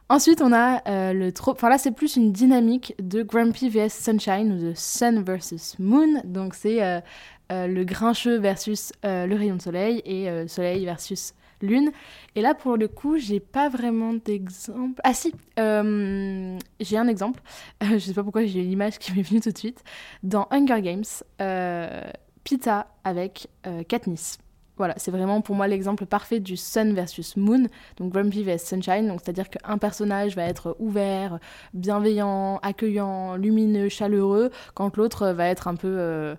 Ensuite, 0.07 0.43
on 0.43 0.53
a 0.53 0.87
euh, 0.87 1.13
le 1.13 1.31
trope, 1.31 1.57
enfin 1.57 1.69
là 1.69 1.79
c'est 1.79 1.91
plus 1.91 2.15
une 2.15 2.31
dynamique 2.31 2.93
de 2.99 3.23
Grumpy 3.23 3.69
vs 3.69 3.89
Sunshine 3.89 4.51
ou 4.51 4.63
de 4.63 4.73
Sun 4.75 5.23
versus 5.23 5.79
Moon. 5.79 6.21
Donc 6.25 6.53
c'est 6.53 7.01
le 7.49 7.83
grincheux 7.83 8.37
versus 8.37 8.93
le 9.03 9.33
rayon 9.33 9.55
de 9.55 9.61
soleil 9.63 10.03
et 10.05 10.29
soleil 10.47 10.85
versus 10.85 11.33
lune. 11.61 11.91
Et 12.35 12.41
là, 12.41 12.53
pour 12.53 12.77
le 12.77 12.87
coup, 12.87 13.17
j'ai 13.17 13.39
pas 13.39 13.69
vraiment 13.69 14.13
d'exemple. 14.13 14.99
Ah 15.03 15.13
si, 15.13 15.33
euh, 15.59 16.57
j'ai 16.79 16.97
un 16.97 17.07
exemple. 17.07 17.41
je 17.81 17.97
sais 17.97 18.13
pas 18.13 18.23
pourquoi 18.23 18.45
j'ai 18.45 18.61
l'image 18.61 18.99
qui 18.99 19.13
m'est 19.13 19.21
venue 19.21 19.41
tout 19.41 19.51
de 19.51 19.57
suite. 19.57 19.83
Dans 20.23 20.47
Hunger 20.51 20.81
Games, 20.81 21.03
euh, 21.41 22.01
Pita 22.43 22.87
avec 23.03 23.47
euh, 23.67 23.83
Katniss. 23.83 24.37
Voilà, 24.77 24.93
c'est 24.97 25.11
vraiment 25.11 25.39
pour 25.39 25.55
moi 25.55 25.69
l'exemple 25.69 26.05
parfait 26.05 26.41
du 26.41 26.57
Sun 26.57 26.93
versus 26.93 27.37
Moon, 27.37 27.67
donc 27.95 28.11
Grumpy 28.11 28.43
vs 28.43 28.57
Sunshine, 28.57 29.07
donc 29.07 29.21
c'est-à-dire 29.23 29.49
qu'un 29.49 29.77
personnage 29.77 30.35
va 30.35 30.43
être 30.43 30.75
ouvert, 30.79 31.39
bienveillant, 31.73 32.57
accueillant, 32.61 33.37
lumineux, 33.37 33.87
chaleureux, 33.87 34.51
quand 34.73 34.97
l'autre 34.97 35.29
va 35.29 35.47
être 35.47 35.69
un 35.69 35.75
peu 35.75 36.35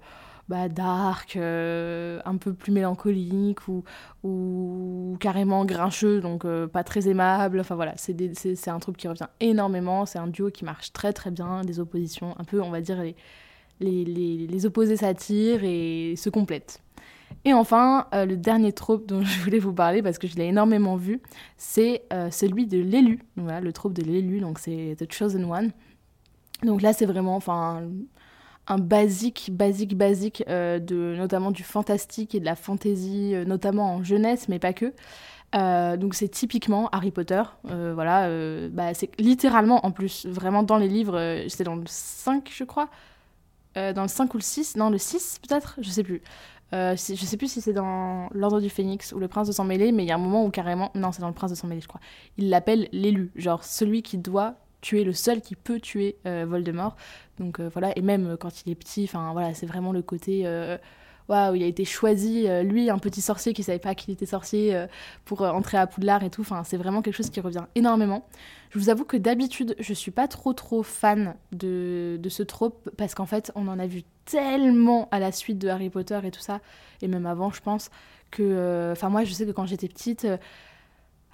bah, 0.49 0.69
dark, 0.69 1.37
euh, 1.37 2.21
un 2.25 2.37
peu 2.37 2.53
plus 2.53 2.73
mélancolique 2.73 3.67
ou, 3.69 3.83
ou 4.23 5.17
carrément 5.19 5.65
grincheux, 5.65 6.21
donc 6.21 6.45
euh, 6.45 6.67
pas 6.67 6.85
très 6.85 7.09
aimable. 7.09 7.61
Enfin 7.61 7.75
voilà, 7.75 7.95
c'est 7.97 8.69
un 8.69 8.79
truc 8.79 8.97
qui 8.97 9.09
revient 9.09 9.29
énormément. 9.41 10.07
C'est 10.07 10.19
un 10.19 10.29
duo 10.29 10.51
qui 10.51 10.65
marche 10.65 10.93
très 10.93 11.13
très 11.13 11.31
bien, 11.31 11.63
des 11.63 11.81
oppositions, 11.81 12.35
un 12.39 12.45
peu, 12.45 12.63
on 12.63 12.71
va 12.71 12.81
dire, 12.81 13.03
les, 13.03 13.17
les, 13.81 14.05
les, 14.05 14.47
les 14.47 14.67
opposés 14.67 14.97
s'attirent 14.97 15.65
et 15.65 16.15
se 16.17 16.31
complètent. 16.31 16.81
Et 17.45 17.53
enfin, 17.53 18.07
euh, 18.15 18.25
le 18.25 18.37
dernier 18.37 18.73
trope 18.73 19.07
dont 19.07 19.23
je 19.23 19.41
voulais 19.41 19.59
vous 19.59 19.73
parler, 19.73 20.01
parce 20.01 20.19
que 20.19 20.29
je 20.29 20.37
l'ai 20.37 20.47
énormément 20.47 20.97
vu, 20.97 21.21
c'est 21.57 22.03
celui 22.31 22.67
de 22.67 22.79
l'élu. 22.79 23.25
Voilà, 23.37 23.61
le 23.61 23.73
trope 23.73 23.93
de 23.93 24.03
l'élu, 24.03 24.41
donc 24.41 24.59
c'est 24.59 24.97
The 24.99 25.13
Chosen 25.13 25.45
One. 25.45 25.73
Donc 26.63 26.83
là, 26.83 26.93
c'est 26.93 27.05
vraiment, 27.05 27.37
enfin, 27.37 27.83
un 28.69 28.79
basique, 28.79 29.51
basique, 29.53 29.97
basique, 29.97 30.45
euh, 30.49 30.79
de, 30.79 31.15
notamment 31.17 31.51
du 31.51 31.63
fantastique 31.63 32.35
et 32.35 32.41
de 32.41 32.45
la 32.45 32.57
fantasy, 32.57 33.35
euh, 33.35 33.45
notamment 33.45 33.95
en 33.95 34.03
jeunesse, 34.03 34.49
mais 34.49 34.59
pas 34.59 34.73
que. 34.73 34.93
Euh, 35.55 35.97
donc 35.97 36.15
c'est 36.15 36.29
typiquement 36.29 36.89
Harry 36.91 37.13
Potter, 37.13 37.43
voilà, 37.63 38.29
bah, 38.71 38.95
c'est 38.95 39.09
littéralement 39.21 39.87
en 39.87 39.93
plus, 39.93 40.27
vraiment 40.27 40.65
dans 40.65 40.77
les 40.77 40.89
livres, 40.89 41.45
c'est 41.49 41.63
dans 41.63 41.77
le 41.77 41.85
5 41.87 42.51
je 42.53 42.65
crois, 42.65 42.89
dans 43.77 44.03
le 44.03 44.09
5 44.09 44.35
ou 44.35 44.39
le 44.39 44.43
6, 44.43 44.77
non 44.77 44.91
le 44.91 44.99
6 44.99 45.39
peut-être, 45.49 45.77
je 45.81 45.89
sais 45.89 46.03
plus. 46.03 46.21
je 46.73 46.97
sais 46.97 47.37
plus 47.37 47.51
si 47.51 47.61
c'est 47.61 47.73
dans 47.73 48.29
l'Ordre 48.33 48.61
du 48.61 48.69
Phénix 48.69 49.13
ou 49.13 49.21
le 49.21 49.29
Prince 49.29 49.47
de 49.47 49.53
Sang 49.53 49.65
Mêlé, 49.65 49.93
mais 49.93 50.03
il 50.03 50.09
y 50.09 50.13
a 50.13 50.17
un 50.17 50.19
moment 50.19 50.45
où 50.45 50.51
carrément, 50.51 50.91
non 50.97 51.13
c'est 51.13 51.21
dans 51.21 51.29
le 51.29 51.35
Prince 51.35 51.53
de 51.53 51.57
Sang 51.57 51.69
Mêlé 51.69 51.81
je 51.81 51.89
crois, 51.89 52.01
il 52.39 52.51
l'appelle 52.51 52.89
l'élu, 52.91 53.31
genre 53.37 53.63
celui 53.63 54.03
qui 54.03 54.19
doit 54.19 54.57
tuer, 54.87 55.05
le 55.05 55.13
seul 55.13 55.41
qui 55.41 55.57
peut 55.57 55.81
tuer 55.81 56.17
Voldemort. 56.25 56.97
Donc 57.39 57.61
voilà, 57.61 57.97
et 57.99 58.03
même 58.03 58.37
quand 58.39 58.63
il 58.65 58.73
est 58.73 58.75
petit, 58.75 59.05
enfin 59.05 59.33
voilà, 59.33 59.55
c'est 59.55 59.67
vraiment 59.67 59.93
le 59.93 60.03
côté 60.03 60.47
waouh, 61.29 61.55
il 61.55 61.63
a 61.63 61.67
été 61.67 61.85
choisi, 61.85 62.47
euh, 62.47 62.63
lui, 62.63 62.91
un 62.91 62.99
petit 62.99 63.21
sorcier 63.21 63.53
qui 63.53 63.63
savait 63.63 63.79
pas 63.79 63.95
qu'il 63.95 64.13
était 64.13 64.27
sorcier, 64.27 64.75
euh, 64.75 64.87
pour 65.25 65.43
euh, 65.43 65.51
entrer 65.51 65.79
à 65.79 65.87
Poudlard 65.87 66.23
et 66.25 66.31
tout. 66.31 66.43
Enfin, 66.43 66.63
c'est 66.65 66.77
vraiment 66.77 67.03
quelque 67.03 67.17
chose 67.17 67.31
qui 67.31 67.41
revient 67.41 67.65
énormément. 67.75 68.27
Je 68.71 68.79
vous 68.79 68.91
avoue 68.91 69.05
que 69.05 69.17
d'habitude, 69.17 69.75
je 69.79 69.95
suis 69.95 70.11
pas 70.11 70.29
trop 70.29 70.53
trop 70.53 70.83
fan 70.83 71.35
de, 71.53 72.19
de 72.21 72.29
ce 72.29 72.43
trope 72.43 72.91
parce 72.97 73.15
qu'en 73.15 73.27
fait, 73.27 73.53
on 73.55 73.69
en 73.69 73.79
a 73.79 73.87
vu 73.87 74.03
tellement 74.25 75.09
à 75.11 75.19
la 75.19 75.33
suite 75.33 75.59
de 75.59 75.69
Harry 75.69 75.91
Potter 75.91 76.19
et 76.25 76.31
tout 76.31 76.41
ça, 76.41 76.61
et 77.03 77.09
même 77.09 77.27
avant, 77.27 77.51
je 77.51 77.61
pense, 77.61 77.91
que. 78.31 78.91
Enfin, 78.93 79.09
moi, 79.09 79.25
je 79.25 79.33
sais 79.33 79.47
que 79.47 79.53
quand 79.53 79.67
j'étais 79.67 79.89
petite. 79.89 80.27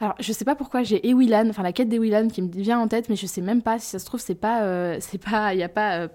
Alors, 0.02 0.16
je 0.20 0.32
sais 0.32 0.44
pas 0.44 0.54
pourquoi 0.54 0.82
j'ai 0.82 1.08
Ewilan, 1.08 1.48
enfin 1.48 1.62
la 1.62 1.72
quête 1.72 1.88
d'Ewilan 1.88 2.28
qui 2.28 2.42
me 2.42 2.50
vient 2.50 2.78
en 2.78 2.88
tête, 2.88 3.08
mais 3.08 3.16
je 3.16 3.26
sais 3.26 3.40
même 3.40 3.62
pas 3.62 3.78
si 3.78 3.86
ça 3.86 3.98
se 3.98 4.04
trouve, 4.04 4.20
c'est 4.20 4.34
pas. 4.34 5.00
c'est 5.00 5.18
pas. 5.18 5.54
Il 5.54 5.60
y 5.60 5.62
a 5.62 5.68
pas 5.68 6.08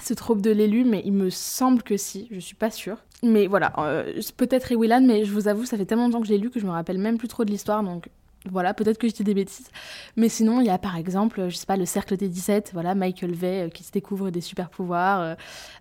ce 0.00 0.14
trope 0.14 0.40
de 0.40 0.50
l'élu, 0.50 0.84
mais 0.84 1.02
il 1.04 1.12
me 1.12 1.30
semble 1.30 1.82
que 1.82 1.96
si, 1.96 2.28
je 2.30 2.38
suis 2.38 2.54
pas 2.54 2.70
sûre. 2.70 2.98
Mais 3.22 3.46
voilà, 3.46 3.72
euh, 3.78 4.20
peut-être 4.36 4.70
Ewilan, 4.72 5.00
mais 5.00 5.24
je 5.24 5.32
vous 5.32 5.48
avoue, 5.48 5.64
ça 5.64 5.76
fait 5.76 5.86
tellement 5.86 6.04
longtemps 6.04 6.20
que 6.20 6.26
je 6.26 6.32
l'ai 6.32 6.38
lu 6.38 6.50
que 6.50 6.60
je 6.60 6.66
me 6.66 6.70
rappelle 6.70 6.98
même 6.98 7.18
plus 7.18 7.28
trop 7.28 7.44
de 7.44 7.50
l'histoire, 7.50 7.82
donc 7.82 8.08
voilà, 8.46 8.72
peut-être 8.72 8.98
que 8.98 9.08
je 9.08 9.14
dis 9.14 9.24
des 9.24 9.34
bêtises. 9.34 9.68
Mais 10.16 10.28
sinon, 10.28 10.60
il 10.60 10.66
y 10.66 10.70
a 10.70 10.78
par 10.78 10.96
exemple, 10.96 11.48
je 11.48 11.56
sais 11.56 11.66
pas, 11.66 11.76
le 11.76 11.84
cercle 11.84 12.16
des 12.16 12.28
17, 12.28 12.70
voilà, 12.72 12.94
Michael 12.94 13.32
Vey 13.32 13.66
euh, 13.66 13.68
qui 13.68 13.82
se 13.82 13.90
découvre 13.90 14.30
des 14.30 14.40
super 14.40 14.70
pouvoirs. 14.70 15.36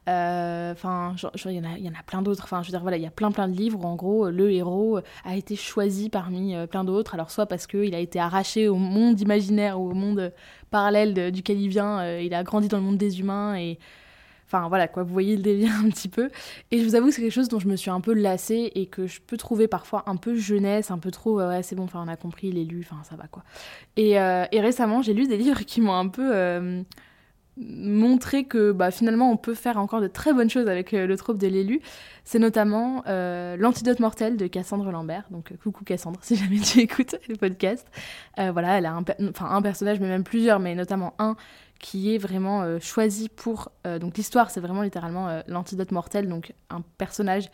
Euh, 0.10 0.72
enfin, 0.72 1.16
il 1.46 1.52
y, 1.52 1.56
y 1.56 1.90
en 1.90 1.94
a 1.94 2.04
plein 2.06 2.22
d'autres. 2.22 2.44
Enfin, 2.44 2.62
je 2.64 2.68
veux 2.68 2.72
dire, 2.72 2.82
voilà, 2.82 2.98
il 2.98 3.04
y 3.04 3.08
a 3.08 3.12
plein 3.12 3.32
plein 3.32 3.48
de 3.48 3.56
livres 3.56 3.80
où 3.80 3.88
en 3.88 3.96
gros, 3.96 4.30
le 4.30 4.52
héros 4.52 5.00
a 5.24 5.36
été 5.36 5.56
choisi 5.56 6.10
parmi 6.10 6.56
plein 6.68 6.84
d'autres. 6.84 7.14
Alors, 7.14 7.32
soit 7.32 7.46
parce 7.46 7.68
qu'il 7.68 7.94
a 7.94 8.00
été 8.00 8.20
arraché 8.20 8.68
au 8.68 8.76
monde 8.76 9.20
imaginaire 9.22 9.80
ou 9.80 9.92
au 9.92 9.94
monde 9.94 10.34
parallèle 10.72 11.32
duquel 11.32 11.60
il 11.62 11.70
vient, 11.70 12.20
il 12.20 12.34
a 12.34 12.44
grandi 12.44 12.68
dans 12.68 12.78
le 12.78 12.84
monde 12.84 12.98
des 12.98 13.20
humains 13.20 13.56
et 13.56 13.80
Enfin 14.48 14.70
voilà 14.70 14.88
quoi, 14.88 15.04
vous 15.04 15.12
voyez 15.12 15.36
le 15.36 15.44
délire 15.44 15.74
un 15.84 15.90
petit 15.90 16.08
peu. 16.08 16.30
Et 16.72 16.80
je 16.80 16.86
vous 16.86 16.96
avoue 16.96 17.12
c'est 17.12 17.22
quelque 17.22 17.34
chose 17.34 17.50
dont 17.50 17.60
je 17.60 17.68
me 17.68 17.76
suis 17.76 17.92
un 17.92 18.00
peu 18.00 18.14
lassée 18.14 18.72
et 18.76 18.86
que 18.86 19.06
je 19.06 19.20
peux 19.20 19.36
trouver 19.36 19.68
parfois 19.68 20.04
un 20.08 20.16
peu 20.16 20.36
jeunesse, 20.36 20.90
un 20.90 21.00
peu 21.00 21.12
trop 21.12 21.42
ouais 21.42 21.64
c'est 21.64 21.76
bon, 21.76 21.84
enfin 21.84 22.02
on 22.06 22.08
a 22.08 22.16
compris, 22.16 22.48
il 22.48 22.58
est 22.58 22.64
lu, 22.64 22.86
enfin 22.90 23.04
ça 23.04 23.16
va 23.16 23.28
quoi. 23.28 23.44
Et, 23.98 24.20
euh, 24.20 24.46
récemment 24.54 25.02
j'ai 25.02 25.14
lu 25.14 25.28
des 25.28 25.38
livres 25.38 25.62
qui 25.62 25.82
m'ont 25.82 25.94
un 25.94 26.08
peu 26.08 26.34
euh, 26.34 26.82
montré 27.58 28.46
que 28.46 28.72
bah, 28.72 28.90
finalement 28.90 29.32
on 29.32 29.38
peut 29.38 29.54
faire 29.54 29.78
encore 29.78 30.00
de 30.00 30.08
très 30.08 30.32
bonnes 30.32 30.50
choses 30.50 30.70
avec 30.70 30.94
euh, 30.94 31.08
le 31.08 31.18
trope 31.18 31.38
de 31.38 31.48
l'élu. 31.48 31.82
C'est 32.24 32.40
notamment 32.40 33.04
L'antidote 33.06 34.00
mortel 34.00 34.36
de 34.36 34.48
Cassandre 34.48 34.92
Lambert. 34.92 35.24
Donc 35.32 35.54
coucou 35.64 35.84
Cassandre 35.84 36.20
si 36.24 36.36
jamais 36.36 36.60
tu 36.60 36.80
écoutes 36.80 37.16
le 37.28 37.36
podcast. 37.36 37.88
voilà, 38.38 38.78
elle 38.78 38.86
a 38.86 38.94
un 38.94 39.62
personnage 39.62 40.00
mais 40.00 40.08
même 40.08 40.24
plusieurs, 40.24 40.60
mais 40.60 40.76
notamment 40.76 41.14
un 41.20 41.36
qui 41.80 42.14
est 42.14 42.18
vraiment 42.18 42.62
euh, 42.62 42.80
choisi 42.80 43.30
pour... 43.30 43.72
Euh, 43.86 44.00
donc 44.00 44.18
l'histoire, 44.18 44.50
c'est 44.50 44.60
vraiment 44.60 44.82
littéralement 44.82 45.30
euh, 45.30 45.42
l'antidote 45.48 45.92
mortel, 45.92 46.28
donc 46.28 46.54
un 46.70 46.82
personnage 46.98 47.50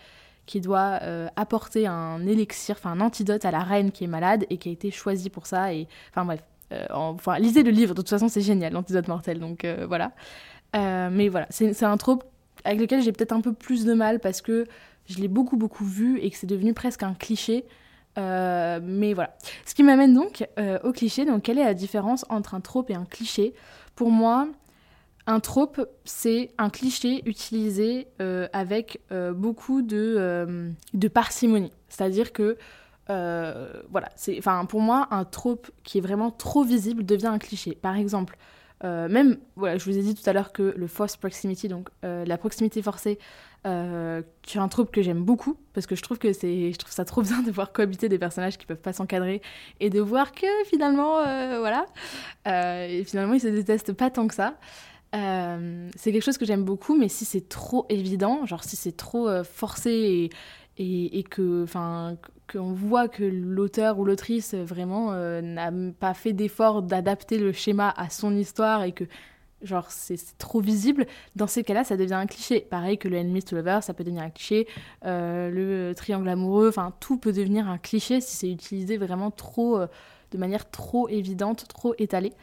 qui 0.46 0.60
doit 0.60 1.00
apporter 1.38 1.88
un 1.88 2.28
élixir, 2.28 2.76
enfin 2.78 2.92
un 2.92 3.00
antidote 3.00 3.46
à 3.46 3.52
la 3.52 3.62
reine 3.62 3.94
qui 3.94 4.04
est 4.04 4.08
malade 4.08 4.46
et 4.50 4.58
qui 4.58 4.68
a 4.68 4.72
été 4.74 4.92
choisi 4.92 5.30
pour 5.30 5.48
ça. 5.48 5.68
Enfin 6.12 6.26
bref, 6.26 6.44
enfin 6.92 7.40
lisez 7.40 7.64
le 7.64 7.72
livre, 7.72 7.96
de 7.96 8.02
toute 8.02 8.10
façon 8.10 8.28
c'est 8.28 8.42
génial, 8.42 8.74
l'antidote 8.74 9.08
mortel, 9.08 9.40
donc 9.40 9.66
voilà. 9.88 10.12
mais 10.74 11.30
voilà, 11.30 11.48
c'est 11.50 11.84
un 11.84 11.96
trope 11.96 12.26
avec 12.66 12.82
lequel 12.82 13.02
j'ai 13.02 13.14
peut-être 13.14 13.32
un 13.32 13.40
peu 13.40 13.54
plus 13.54 13.86
de 13.86 13.94
mal 13.94 14.20
parce 14.20 14.42
que 14.42 14.66
je 15.06 15.20
l'ai 15.20 15.30
beaucoup 15.30 15.56
beaucoup 15.56 15.86
vu 15.86 16.20
et 16.20 16.30
que 16.30 16.36
c'est 16.36 16.46
devenu 16.46 16.74
presque 16.74 17.04
un 17.04 17.14
cliché. 17.14 17.64
mais 18.18 19.14
voilà. 19.14 19.38
Ce 19.66 19.74
qui 19.74 19.84
m'amène 19.84 20.14
donc 20.14 20.46
au 20.84 20.92
cliché. 20.92 21.24
Donc, 21.24 21.44
quelle 21.44 21.58
est 21.58 21.64
la 21.64 21.74
différence 21.74 22.26
entre 22.28 22.54
un 22.54 22.60
trope 22.60 22.90
et 22.90 22.96
un 22.96 23.06
cliché? 23.06 23.54
Pour 23.96 24.12
moi, 24.12 24.48
un 25.26 25.40
trope, 25.40 25.82
c'est 26.04 26.52
un 26.58 26.70
cliché 26.70 27.22
utilisé 27.26 28.08
euh, 28.22 28.48
avec 28.52 29.00
euh, 29.12 29.32
beaucoup 29.34 29.82
de, 29.82 30.16
euh, 30.18 30.70
de 30.94 31.08
parcimonie. 31.08 31.72
C'est-à-dire 31.88 32.34
que, 32.34 32.58
voilà, 33.08 34.10
c'est, 34.16 34.42
pour 34.70 34.82
moi, 34.82 35.08
un 35.12 35.24
trope 35.24 35.70
qui 35.84 36.00
est 36.00 36.02
vraiment 36.02 36.32
trop 36.32 36.64
visible 36.64 37.06
devient 37.06 37.28
un 37.28 37.40
cliché. 37.40 37.76
Par 37.76 37.96
exemple, 37.96 38.38
même, 38.84 39.38
voilà, 39.56 39.78
je 39.78 39.86
vous 39.86 39.98
ai 39.98 40.02
dit 40.02 40.14
tout 40.14 40.30
à 40.30 40.34
l'heure 40.34 40.52
que 40.52 40.74
le 40.76 40.88
force 40.88 41.18
proximity, 41.18 41.68
donc 41.68 41.90
la 42.04 42.38
proximité 42.38 42.82
forcée, 42.82 43.18
qui 43.64 44.58
est 44.58 44.62
un 44.62 44.68
trope 44.68 44.92
que 44.92 45.02
j'aime 45.02 45.24
beaucoup 45.24 45.58
parce 45.74 45.88
que 45.88 45.96
je 45.96 46.02
trouve 46.02 46.18
que 46.18 46.34
c'est 46.34 46.72
je 46.72 46.78
trouve 46.78 46.92
ça 46.92 47.06
trop 47.06 47.22
bien 47.24 47.42
de 47.42 47.52
voir 47.52 47.72
cohabiter 47.72 48.10
des 48.10 48.20
personnages 48.20 48.58
qui 48.58 48.66
peuvent 48.66 48.76
pas 48.76 48.92
s'encadrer 48.92 49.42
et 49.80 49.90
de 49.90 50.02
voir 50.02 50.34
que 50.34 50.48
finalement 50.66 51.20
voilà 51.60 51.86
et 52.46 53.04
finalement 53.06 53.34
ils 53.36 53.42
se 53.42 53.48
détestent 53.48 53.94
pas 53.94 54.10
tant 54.10 54.28
que 54.28 54.36
ça. 54.36 54.56
C'est 55.14 56.12
quelque 56.12 56.24
chose 56.24 56.38
que 56.38 56.46
j'aime 56.46 56.64
beaucoup 56.64 56.98
mais 56.98 57.08
si 57.08 57.24
c'est 57.24 57.48
trop 57.48 57.86
évident 57.88 58.46
genre 58.46 58.66
si 58.66 58.76
c'est 58.76 58.98
trop 58.98 59.30
forcé 59.44 59.92
et, 59.92 60.30
et, 60.78 61.24
que 61.24 61.64
enfin 61.64 62.18
qu'on 62.52 62.74
voit 62.74 63.08
que 63.08 63.24
l'auteur 63.24 64.00
ou 64.00 64.06
l'autrice 64.06 64.54
vraiment 64.54 65.14
n'a 65.42 65.72
pas 66.00 66.14
fait 66.14 66.34
d'effort 66.34 66.82
d'adapter 66.82 67.38
le 67.38 67.52
schéma 67.52 67.94
à 67.96 68.10
son 68.10 68.36
histoire 68.36 68.84
et 68.84 68.92
que 68.92 69.06
genre 69.64 69.90
c'est 69.90 70.38
trop 70.38 70.62
visible, 70.62 71.06
dans 71.36 71.48
ces 71.48 71.64
cas-là, 71.64 71.84
ça 71.84 71.98
devient 71.98 72.14
un 72.14 72.28
cliché. 72.28 72.62
Pareil 72.62 72.98
que 72.98 73.08
le 73.08 73.18
enemies 73.18 73.44
lover, 73.52 73.80
ça 73.82 73.94
peut 73.94 74.04
devenir 74.04 74.24
un 74.24 74.30
cliché, 74.30 74.68
euh, 75.06 75.50
le 75.50 75.96
triangle 75.96 76.30
amoureux, 76.30 76.70
enfin 76.70 76.94
tout 77.00 77.18
peut 77.18 77.34
devenir 77.34 77.68
un 77.68 77.78
cliché 77.78 78.22
si 78.22 78.36
c'est 78.36 78.52
utilisé 78.52 78.98
vraiment 78.98 79.32
trop, 79.32 79.80
euh, 79.80 79.88
de 80.32 80.38
manière 80.38 80.70
trop 80.70 81.08
évidente, 81.10 81.68
trop 81.68 81.96
étalée. 81.98 82.34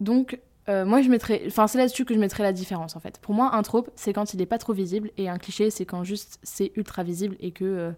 Donc 0.00 0.38
euh, 0.68 0.84
moi 0.84 1.02
je 1.02 1.08
mettrais, 1.08 1.42
enfin 1.46 1.66
c'est 1.66 1.78
là-dessus 1.78 2.04
que 2.04 2.14
je 2.14 2.18
mettrais 2.18 2.42
la 2.42 2.52
différence 2.52 2.96
en 2.96 3.00
fait. 3.00 3.18
Pour 3.18 3.34
moi, 3.34 3.54
un 3.54 3.62
trope, 3.62 3.90
c'est 3.96 4.12
quand 4.12 4.34
il 4.34 4.38
n'est 4.38 4.46
pas 4.46 4.58
trop 4.58 4.72
visible, 4.72 5.10
et 5.16 5.28
un 5.28 5.38
cliché, 5.38 5.70
c'est 5.70 5.84
quand 5.86 6.04
juste 6.04 6.38
c'est 6.42 6.72
ultra 6.76 7.02
visible 7.02 7.36
et 7.40 7.50
que, 7.50 7.92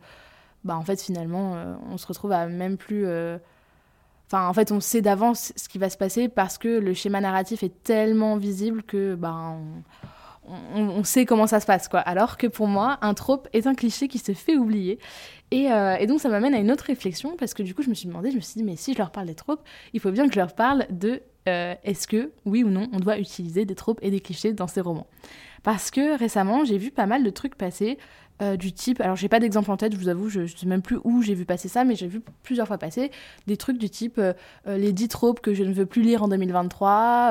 bah 0.64 0.76
en 0.76 0.82
fait 0.82 1.00
finalement, 1.00 1.56
on 1.90 1.98
se 1.98 2.06
retrouve 2.06 2.32
à 2.32 2.46
même 2.46 2.76
plus 2.76 3.06
Enfin, 4.26 4.48
en 4.48 4.52
fait, 4.52 4.72
on 4.72 4.80
sait 4.80 5.02
d'avance 5.02 5.52
ce 5.54 5.68
qui 5.68 5.78
va 5.78 5.90
se 5.90 5.96
passer 5.96 6.28
parce 6.28 6.58
que 6.58 6.68
le 6.68 6.94
schéma 6.94 7.20
narratif 7.20 7.62
est 7.62 7.82
tellement 7.82 8.36
visible 8.36 8.82
que 8.82 9.14
ben, 9.14 9.60
on, 10.74 11.04
sait 11.04 11.26
comment 11.26 11.46
ça 11.46 11.60
se 11.60 11.66
passe. 11.66 11.88
quoi. 11.88 12.00
Alors 12.00 12.38
que 12.38 12.46
pour 12.46 12.66
moi, 12.66 12.98
un 13.02 13.14
trope 13.14 13.48
est 13.52 13.66
un 13.66 13.74
cliché 13.74 14.08
qui 14.08 14.18
se 14.18 14.32
fait 14.32 14.56
oublier. 14.56 14.98
Et, 15.50 15.70
euh, 15.70 16.04
donc, 16.06 16.20
ça 16.20 16.30
m'amène 16.30 16.54
à 16.54 16.58
une 16.58 16.70
autre 16.72 16.84
réflexion 16.84 17.36
parce 17.36 17.52
que 17.54 17.62
du 17.62 17.74
coup, 17.74 17.82
je 17.82 17.90
me 17.90 17.94
suis 17.94 18.08
demandé, 18.08 18.30
je 18.30 18.36
me 18.36 18.40
suis 18.40 18.54
dit, 18.54 18.64
mais 18.64 18.76
si 18.76 18.94
je 18.94 18.98
leur 18.98 19.10
parle 19.10 19.26
des 19.26 19.34
tropes, 19.34 19.62
il 19.92 20.00
faut 20.00 20.10
bien 20.10 20.26
que 20.26 20.34
je 20.34 20.38
leur 20.38 20.54
parle 20.54 20.86
de 20.90 21.22
euh, 21.48 21.74
est-ce 21.84 22.06
que, 22.06 22.32
oui 22.46 22.64
ou 22.64 22.70
non, 22.70 22.88
on 22.92 23.00
doit 23.00 23.18
utiliser 23.18 23.64
des 23.64 23.74
tropes 23.74 23.98
et 24.02 24.10
des 24.10 24.20
clichés 24.20 24.52
dans 24.52 24.66
ces 24.66 24.80
romans? 24.80 25.06
Parce 25.62 25.90
que 25.90 26.18
récemment, 26.18 26.64
j'ai 26.64 26.78
vu 26.78 26.90
pas 26.90 27.06
mal 27.06 27.22
de 27.22 27.30
trucs 27.30 27.54
passer 27.54 27.98
euh, 28.42 28.56
du 28.56 28.72
type, 28.72 29.00
alors 29.00 29.16
j'ai 29.16 29.28
pas 29.28 29.40
d'exemple 29.40 29.70
en 29.70 29.76
tête, 29.76 29.92
je 29.92 29.98
vous 29.98 30.08
avoue, 30.08 30.28
je, 30.28 30.46
sais 30.46 30.66
même 30.66 30.82
plus 30.82 30.98
où 31.04 31.22
j'ai 31.22 31.34
vu 31.34 31.44
passer 31.44 31.68
ça, 31.68 31.84
mais 31.84 31.94
j'ai 31.94 32.08
vu 32.08 32.20
plusieurs 32.42 32.66
fois 32.66 32.78
passer 32.78 33.10
des 33.46 33.56
trucs 33.56 33.78
du 33.78 33.88
type 33.90 34.18
euh, 34.18 34.32
les 34.66 34.92
10 34.92 35.08
tropes 35.08 35.40
que 35.40 35.54
je 35.54 35.62
ne 35.62 35.72
veux 35.72 35.86
plus 35.86 36.02
lire 36.02 36.22
en 36.22 36.28
2023, 36.28 37.30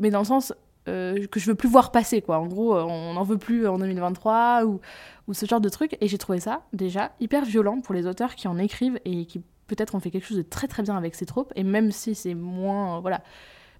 mais 0.00 0.10
dans 0.10 0.20
le 0.20 0.24
sens 0.24 0.52
que 0.84 1.26
je 1.34 1.46
veux 1.46 1.56
plus 1.56 1.68
voir 1.68 1.90
passer, 1.90 2.22
quoi. 2.22 2.38
En 2.38 2.46
gros, 2.46 2.76
on 2.76 3.14
n'en 3.14 3.24
veut 3.24 3.38
plus 3.38 3.66
en 3.66 3.78
2023 3.78 4.64
ou, 4.66 4.80
ou 5.26 5.34
ce 5.34 5.46
genre 5.46 5.60
de 5.60 5.68
trucs, 5.68 5.96
et 6.00 6.06
j'ai 6.06 6.18
trouvé 6.18 6.38
ça 6.38 6.62
déjà 6.72 7.12
hyper 7.18 7.44
violent 7.44 7.80
pour 7.80 7.94
les 7.94 8.06
auteurs 8.06 8.36
qui 8.36 8.46
en 8.46 8.58
écrivent 8.58 9.00
et 9.04 9.26
qui 9.26 9.42
peut-être 9.66 9.94
ont 9.94 10.00
fait 10.00 10.10
quelque 10.10 10.26
chose 10.26 10.38
de 10.38 10.42
très 10.42 10.68
très 10.68 10.82
bien 10.82 10.96
avec 10.96 11.14
ces 11.14 11.26
tropes, 11.26 11.52
et 11.56 11.64
même 11.64 11.90
si 11.92 12.14
c'est 12.14 12.34
moins, 12.34 13.00
voilà, 13.00 13.22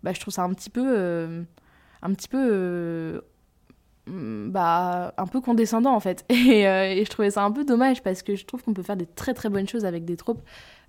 bah, 0.02 0.12
je 0.12 0.20
trouve 0.20 0.34
ça 0.34 0.42
un 0.42 0.52
petit 0.52 0.70
peu, 0.70 1.44
un 2.02 2.14
petit 2.14 2.28
peu 2.28 3.22
Mm, 4.06 4.50
bah, 4.50 5.12
un 5.16 5.26
peu 5.26 5.40
condescendant 5.40 5.94
en 5.94 6.00
fait. 6.00 6.24
Euh, 6.66 6.84
et, 6.84 7.04
je 7.04 7.10
trouvais 7.10 7.30
ça 7.30 7.44
un 7.44 7.50
peu 7.50 7.64
dommage 7.64 8.02
parce 8.02 8.22
que 8.22 8.34
je 8.34 8.44
trouve 8.44 8.62
qu'on 8.62 8.72
peut 8.72 8.82
faire 8.82 8.96
des 8.96 9.06
très 9.06 9.34
très 9.34 9.48
bonnes 9.48 9.68
choses 9.68 9.84
avec 9.84 10.04
des 10.04 10.16
tropes. 10.16 10.42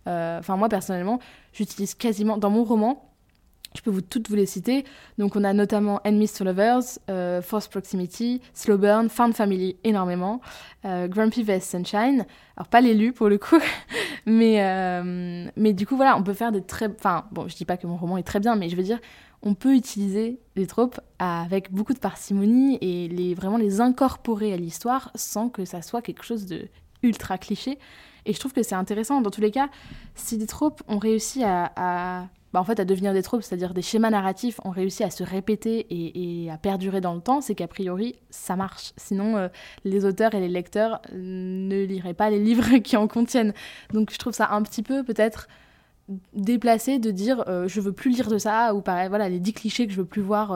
Euh, 0.08 0.40
enfin, 0.40 0.56
moi 0.56 0.70
personnellement, 0.70 1.20
j'utilise 1.54 1.94
quasiment 1.96 2.38
dans 2.38 2.50
mon 2.50 2.64
roman. 2.64 3.12
Je 3.76 3.82
peux 3.82 3.92
vous 3.92 4.02
toutes 4.02 4.30
vous 4.30 4.36
les 4.36 4.46
citer. 4.46 4.86
Donc, 5.18 5.36
on 5.36 5.44
a 5.44 5.54
notamment 5.54 6.00
Enemies 6.06 6.30
to 6.30 6.44
Lovers, 6.44 7.00
euh, 7.10 7.42
Force 7.42 7.68
Proximity, 7.68 8.42
Slow 8.54 8.78
Burn, 8.78 9.10
Found 9.10 9.34
Family 9.34 9.78
énormément, 9.84 10.42
Grumpy 10.84 11.44
Vest 11.44 11.72
Sunshine. 11.72 12.26
Alors, 12.56 12.68
pas 12.70 12.80
l'élu 12.80 13.12
pour 13.12 13.28
le 13.28 13.38
coup, 13.38 13.60
mais, 14.26 15.04
mais 15.56 15.74
du 15.74 15.86
coup, 15.86 15.96
voilà, 15.98 16.18
on 16.18 16.24
peut 16.24 16.34
faire 16.34 16.52
des 16.52 16.62
très. 16.62 16.88
Enfin, 16.88 17.26
bon, 17.32 17.48
je 17.48 17.56
dis 17.56 17.66
pas 17.66 17.78
que 17.78 17.88
mon 17.88 17.98
roman 17.98 18.18
est 18.18 18.24
très 18.24 18.40
bien, 18.40 18.56
mais 18.56 18.70
je 18.70 18.76
veux 18.76 18.84
dire, 18.84 19.00
on 19.44 19.54
peut 19.54 19.76
utiliser 19.76 20.40
les 20.56 20.68
tropes 20.68 21.00
avec 21.20 21.72
beaucoup 21.72 21.94
de 21.94 22.00
parcimonie 22.00 22.78
et 22.82 23.08
les, 23.08 23.34
vraiment 23.36 23.58
les 23.58 23.82
incorporer 23.82 24.54
à 24.54 24.58
l'histoire 24.58 25.12
sans 25.16 25.50
que 25.50 25.66
ça 25.66 25.82
soit 25.82 26.02
quelque 26.02 26.24
chose 26.24 26.46
de 26.46 26.68
ultra 27.04 27.38
cliché. 27.38 27.78
Et 28.26 28.34
je 28.34 28.40
trouve 28.40 28.52
que 28.52 28.64
c'est 28.64 28.76
intéressant. 28.76 29.22
Dans 29.22 29.30
tous 29.30 29.42
les 29.42 29.52
cas, 29.52 29.70
si 30.16 30.38
des 30.38 30.48
tropes 30.48 30.82
ont 30.88 30.98
réussi 30.98 31.44
à, 31.44 32.28
bah, 32.54 32.62
en 32.62 32.64
fait, 32.64 32.80
à 32.80 32.86
devenir 32.86 33.14
des 33.14 33.24
tropes, 33.24 33.44
c'est-à-dire 33.44 33.74
des 33.74 33.82
schémas 33.82 34.10
narratifs 34.10 34.60
ont 34.64 34.70
réussi 34.70 35.04
à 35.04 35.10
se 35.10 35.24
répéter 35.24 35.86
et, 35.90 36.50
à 36.50 36.58
perdurer 36.58 37.02
dans 37.02 37.14
le 37.14 37.22
temps, 37.22 37.42
c'est 37.42 37.56
qu'a 37.56 37.68
priori, 37.68 38.16
ça 38.30 38.56
marche. 38.56 38.94
Sinon, 38.98 39.38
euh, 39.38 39.48
les 39.84 40.06
auteurs 40.06 40.34
et 40.34 40.40
les 40.40 40.48
lecteurs 40.48 41.02
ne 41.14 41.84
liraient 41.84 42.14
pas 42.14 42.30
les 42.30 42.40
livres 42.40 42.78
qui 42.84 42.96
en 42.98 43.08
contiennent. 43.08 43.54
Donc 43.94 44.12
je 44.12 44.18
trouve 44.18 44.34
ça 44.34 44.50
un 44.52 44.62
petit 44.64 44.84
peu 44.84 45.04
peut-être 45.04 45.48
déplacé 46.34 47.00
de 47.00 47.12
dire 47.12 47.44
je 47.68 47.82
veux 47.82 47.92
plus 47.92 48.10
lire 48.12 48.30
de 48.30 48.38
ça 48.38 48.74
ou 48.74 48.80
pareil 48.80 49.10
voilà 49.10 49.28
les 49.28 49.42
10 49.42 49.52
clichés 49.52 49.88
que 49.88 49.92
je 49.92 49.98
veux 49.98 50.06
plus 50.06 50.22
voir 50.22 50.48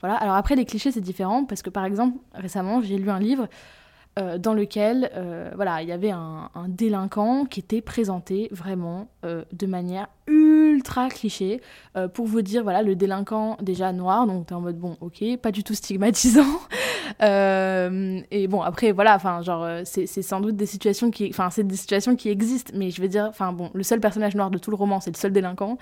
voilà 0.00 0.16
alors 0.16 0.34
après 0.34 0.54
les 0.54 0.66
clichés 0.66 0.90
c'est 0.90 1.00
différent 1.00 1.46
parce 1.46 1.62
que 1.62 1.70
par 1.70 1.86
exemple 1.86 2.18
récemment 2.34 2.82
j'ai 2.82 2.98
lu 2.98 3.08
un 3.08 3.18
livre 3.18 3.48
euh, 4.18 4.36
dans 4.36 4.52
lequel 4.52 5.10
euh, 5.14 5.50
voilà, 5.54 5.80
il 5.80 5.88
y 5.88 5.92
avait 5.92 6.10
un, 6.10 6.50
délinquant 6.68 7.46
qui 7.46 7.60
était 7.60 7.80
présenté 7.80 8.48
vraiment 8.50 9.08
euh, 9.24 9.42
de 9.52 9.66
manière 9.66 10.08
ultra 10.26 11.08
cliché 11.08 11.60
pour 12.14 12.26
vous 12.26 12.42
dire 12.42 12.62
voilà 12.62 12.82
le 12.82 12.94
délinquant 12.94 13.56
déjà 13.60 13.92
noir 13.92 14.26
donc 14.26 14.46
t'es 14.46 14.54
en 14.54 14.60
mode 14.60 14.78
bon 14.78 14.96
ok 15.00 15.24
pas 15.42 15.50
du 15.50 15.64
tout 15.64 15.74
stigmatisant 15.74 16.46
et 17.20 18.48
bon 18.48 18.62
après 18.62 18.92
voilà 18.92 19.14
enfin 19.16 19.42
genre 19.42 19.66
c'est 19.84 20.06
sans 20.06 20.40
doute 20.40 20.56
des 20.56 20.66
situations 20.66 21.10
qui 21.10 21.28
enfin 21.28 21.50
c'est 21.50 21.66
des 21.66 21.76
situations 21.76 22.16
qui 22.16 22.28
existent 22.30 22.72
mais 22.74 22.90
je 22.90 23.00
veux 23.00 23.08
dire 23.08 23.26
enfin 23.28 23.52
bon 23.52 23.70
le 23.74 23.82
seul 23.82 24.00
personnage 24.00 24.34
noir 24.34 24.50
de 24.50 24.58
tout 24.58 24.70
le 24.70 24.76
roman 24.76 25.00
c'est 25.00 25.10
le 25.10 25.18
seul 25.18 25.32
délinquant. 25.32 25.78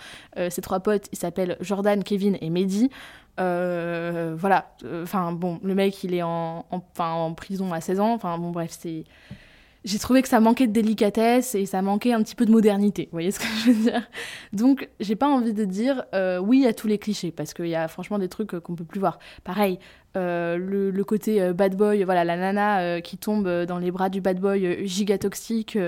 Ses 0.49 0.63
trois 0.63 0.81
potes 0.81 1.09
ils 1.13 1.19
s'appellent 1.19 1.57
Jordan 1.61 2.03
Kevin 2.03 2.37
et 2.41 2.51
Mehdi. 2.51 2.91
Euh, 3.39 4.35
voilà, 4.37 4.75
enfin 5.03 5.33
bon, 5.33 5.61
le 5.63 5.75
mec 5.75 6.05
il 6.05 6.15
est 6.15 6.23
en, 6.23 6.67
en 6.71 7.35
prison 7.35 7.73
à 7.73 7.81
16 7.81 8.01
ans, 8.01 8.13
enfin 8.13 8.37
bon 8.39 8.51
bref, 8.51 8.77
c'est 8.79 9.05
j'ai 9.85 9.99
trouvé 9.99 10.21
que 10.21 10.29
ça 10.29 10.41
manquait 10.41 10.67
de 10.67 10.73
délicatesse 10.73 11.55
et 11.55 11.65
ça 11.65 11.81
manquait 11.81 12.13
un 12.13 12.23
petit 12.23 12.35
peu 12.35 12.45
de 12.45 12.51
modernité. 12.51 13.05
Vous 13.05 13.17
voyez 13.17 13.31
ce 13.31 13.41
que 13.41 13.47
je 13.65 13.71
veux 13.71 13.83
dire? 13.91 14.03
Donc, 14.53 14.89
j'ai 15.01 15.17
pas 15.17 15.29
envie 15.29 15.55
de 15.55 15.65
dire 15.65 16.05
euh, 16.15 16.39
oui 16.39 16.67
à 16.67 16.75
tous 16.75 16.87
les 16.87 16.99
clichés 16.99 17.31
parce 17.31 17.55
qu'il 17.55 17.69
y 17.69 17.75
a 17.75 17.89
franchement 17.89 18.19
des 18.19 18.29
trucs 18.29 18.59
qu'on 18.61 18.75
peut 18.75 18.85
plus 18.85 19.01
voir. 19.01 19.19
Pareil, 19.43 19.79
euh, 20.17 20.57
le, 20.59 21.05
côté 21.05 21.41
euh, 21.41 21.55
bad 21.55 21.77
boy, 21.77 22.03
voilà, 22.05 22.25
la 22.25 22.37
nana 22.37 23.01
qui 23.01 23.17
tombe 23.17 23.49
dans 23.65 23.79
les 23.79 23.91
bras 23.91 24.11
du 24.11 24.21
bad 24.21 24.39
boy 24.39 24.87
giga 24.87 25.17
toxique 25.17 25.79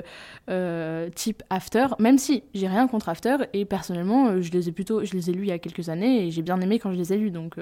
type 1.14 1.42
After. 1.50 1.86
Même 1.98 2.16
si 2.16 2.44
j'ai 2.54 2.68
rien 2.68 2.88
contre 2.88 3.10
After 3.10 3.36
et 3.52 3.66
personnellement, 3.66 4.40
je 4.40 4.50
les 4.52 4.68
ai 4.68 4.72
plutôt, 4.72 5.04
je 5.04 5.12
les 5.12 5.28
ai 5.28 5.34
lus 5.34 5.42
il 5.42 5.48
y 5.48 5.52
a 5.52 5.58
quelques 5.58 5.90
années 5.90 6.26
et 6.26 6.30
j'ai 6.30 6.42
bien 6.42 6.58
aimé 6.60 6.78
quand 6.78 6.92
je 6.92 6.98
les 6.98 7.12
ai 7.12 7.18
lus. 7.18 7.30
Donc 7.30 7.56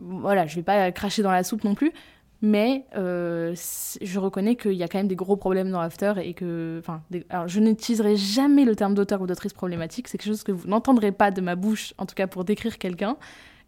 voilà, 0.00 0.46
je 0.46 0.56
vais 0.56 0.62
pas 0.62 0.92
cracher 0.92 1.22
dans 1.22 1.32
la 1.32 1.44
soupe 1.44 1.64
non 1.64 1.74
plus 1.74 1.92
mais 2.42 2.86
euh, 2.96 3.54
je 4.00 4.18
reconnais 4.18 4.56
qu'il 4.56 4.72
y 4.72 4.82
a 4.82 4.88
quand 4.88 4.98
même 4.98 5.08
des 5.08 5.16
gros 5.16 5.36
problèmes 5.36 5.70
dans 5.70 5.80
After 5.80 6.14
et 6.22 6.32
que, 6.32 6.78
enfin, 6.78 7.02
alors 7.28 7.48
je 7.48 7.60
n'utiliserai 7.60 8.16
jamais 8.16 8.64
le 8.64 8.74
terme 8.74 8.94
d'auteur 8.94 9.20
ou 9.20 9.26
d'autrice 9.26 9.52
problématique, 9.52 10.08
c'est 10.08 10.16
quelque 10.18 10.28
chose 10.28 10.42
que 10.42 10.52
vous 10.52 10.66
n'entendrez 10.66 11.12
pas 11.12 11.30
de 11.30 11.40
ma 11.40 11.54
bouche, 11.54 11.92
en 11.98 12.06
tout 12.06 12.14
cas 12.14 12.26
pour 12.26 12.44
décrire 12.44 12.78
quelqu'un, 12.78 13.16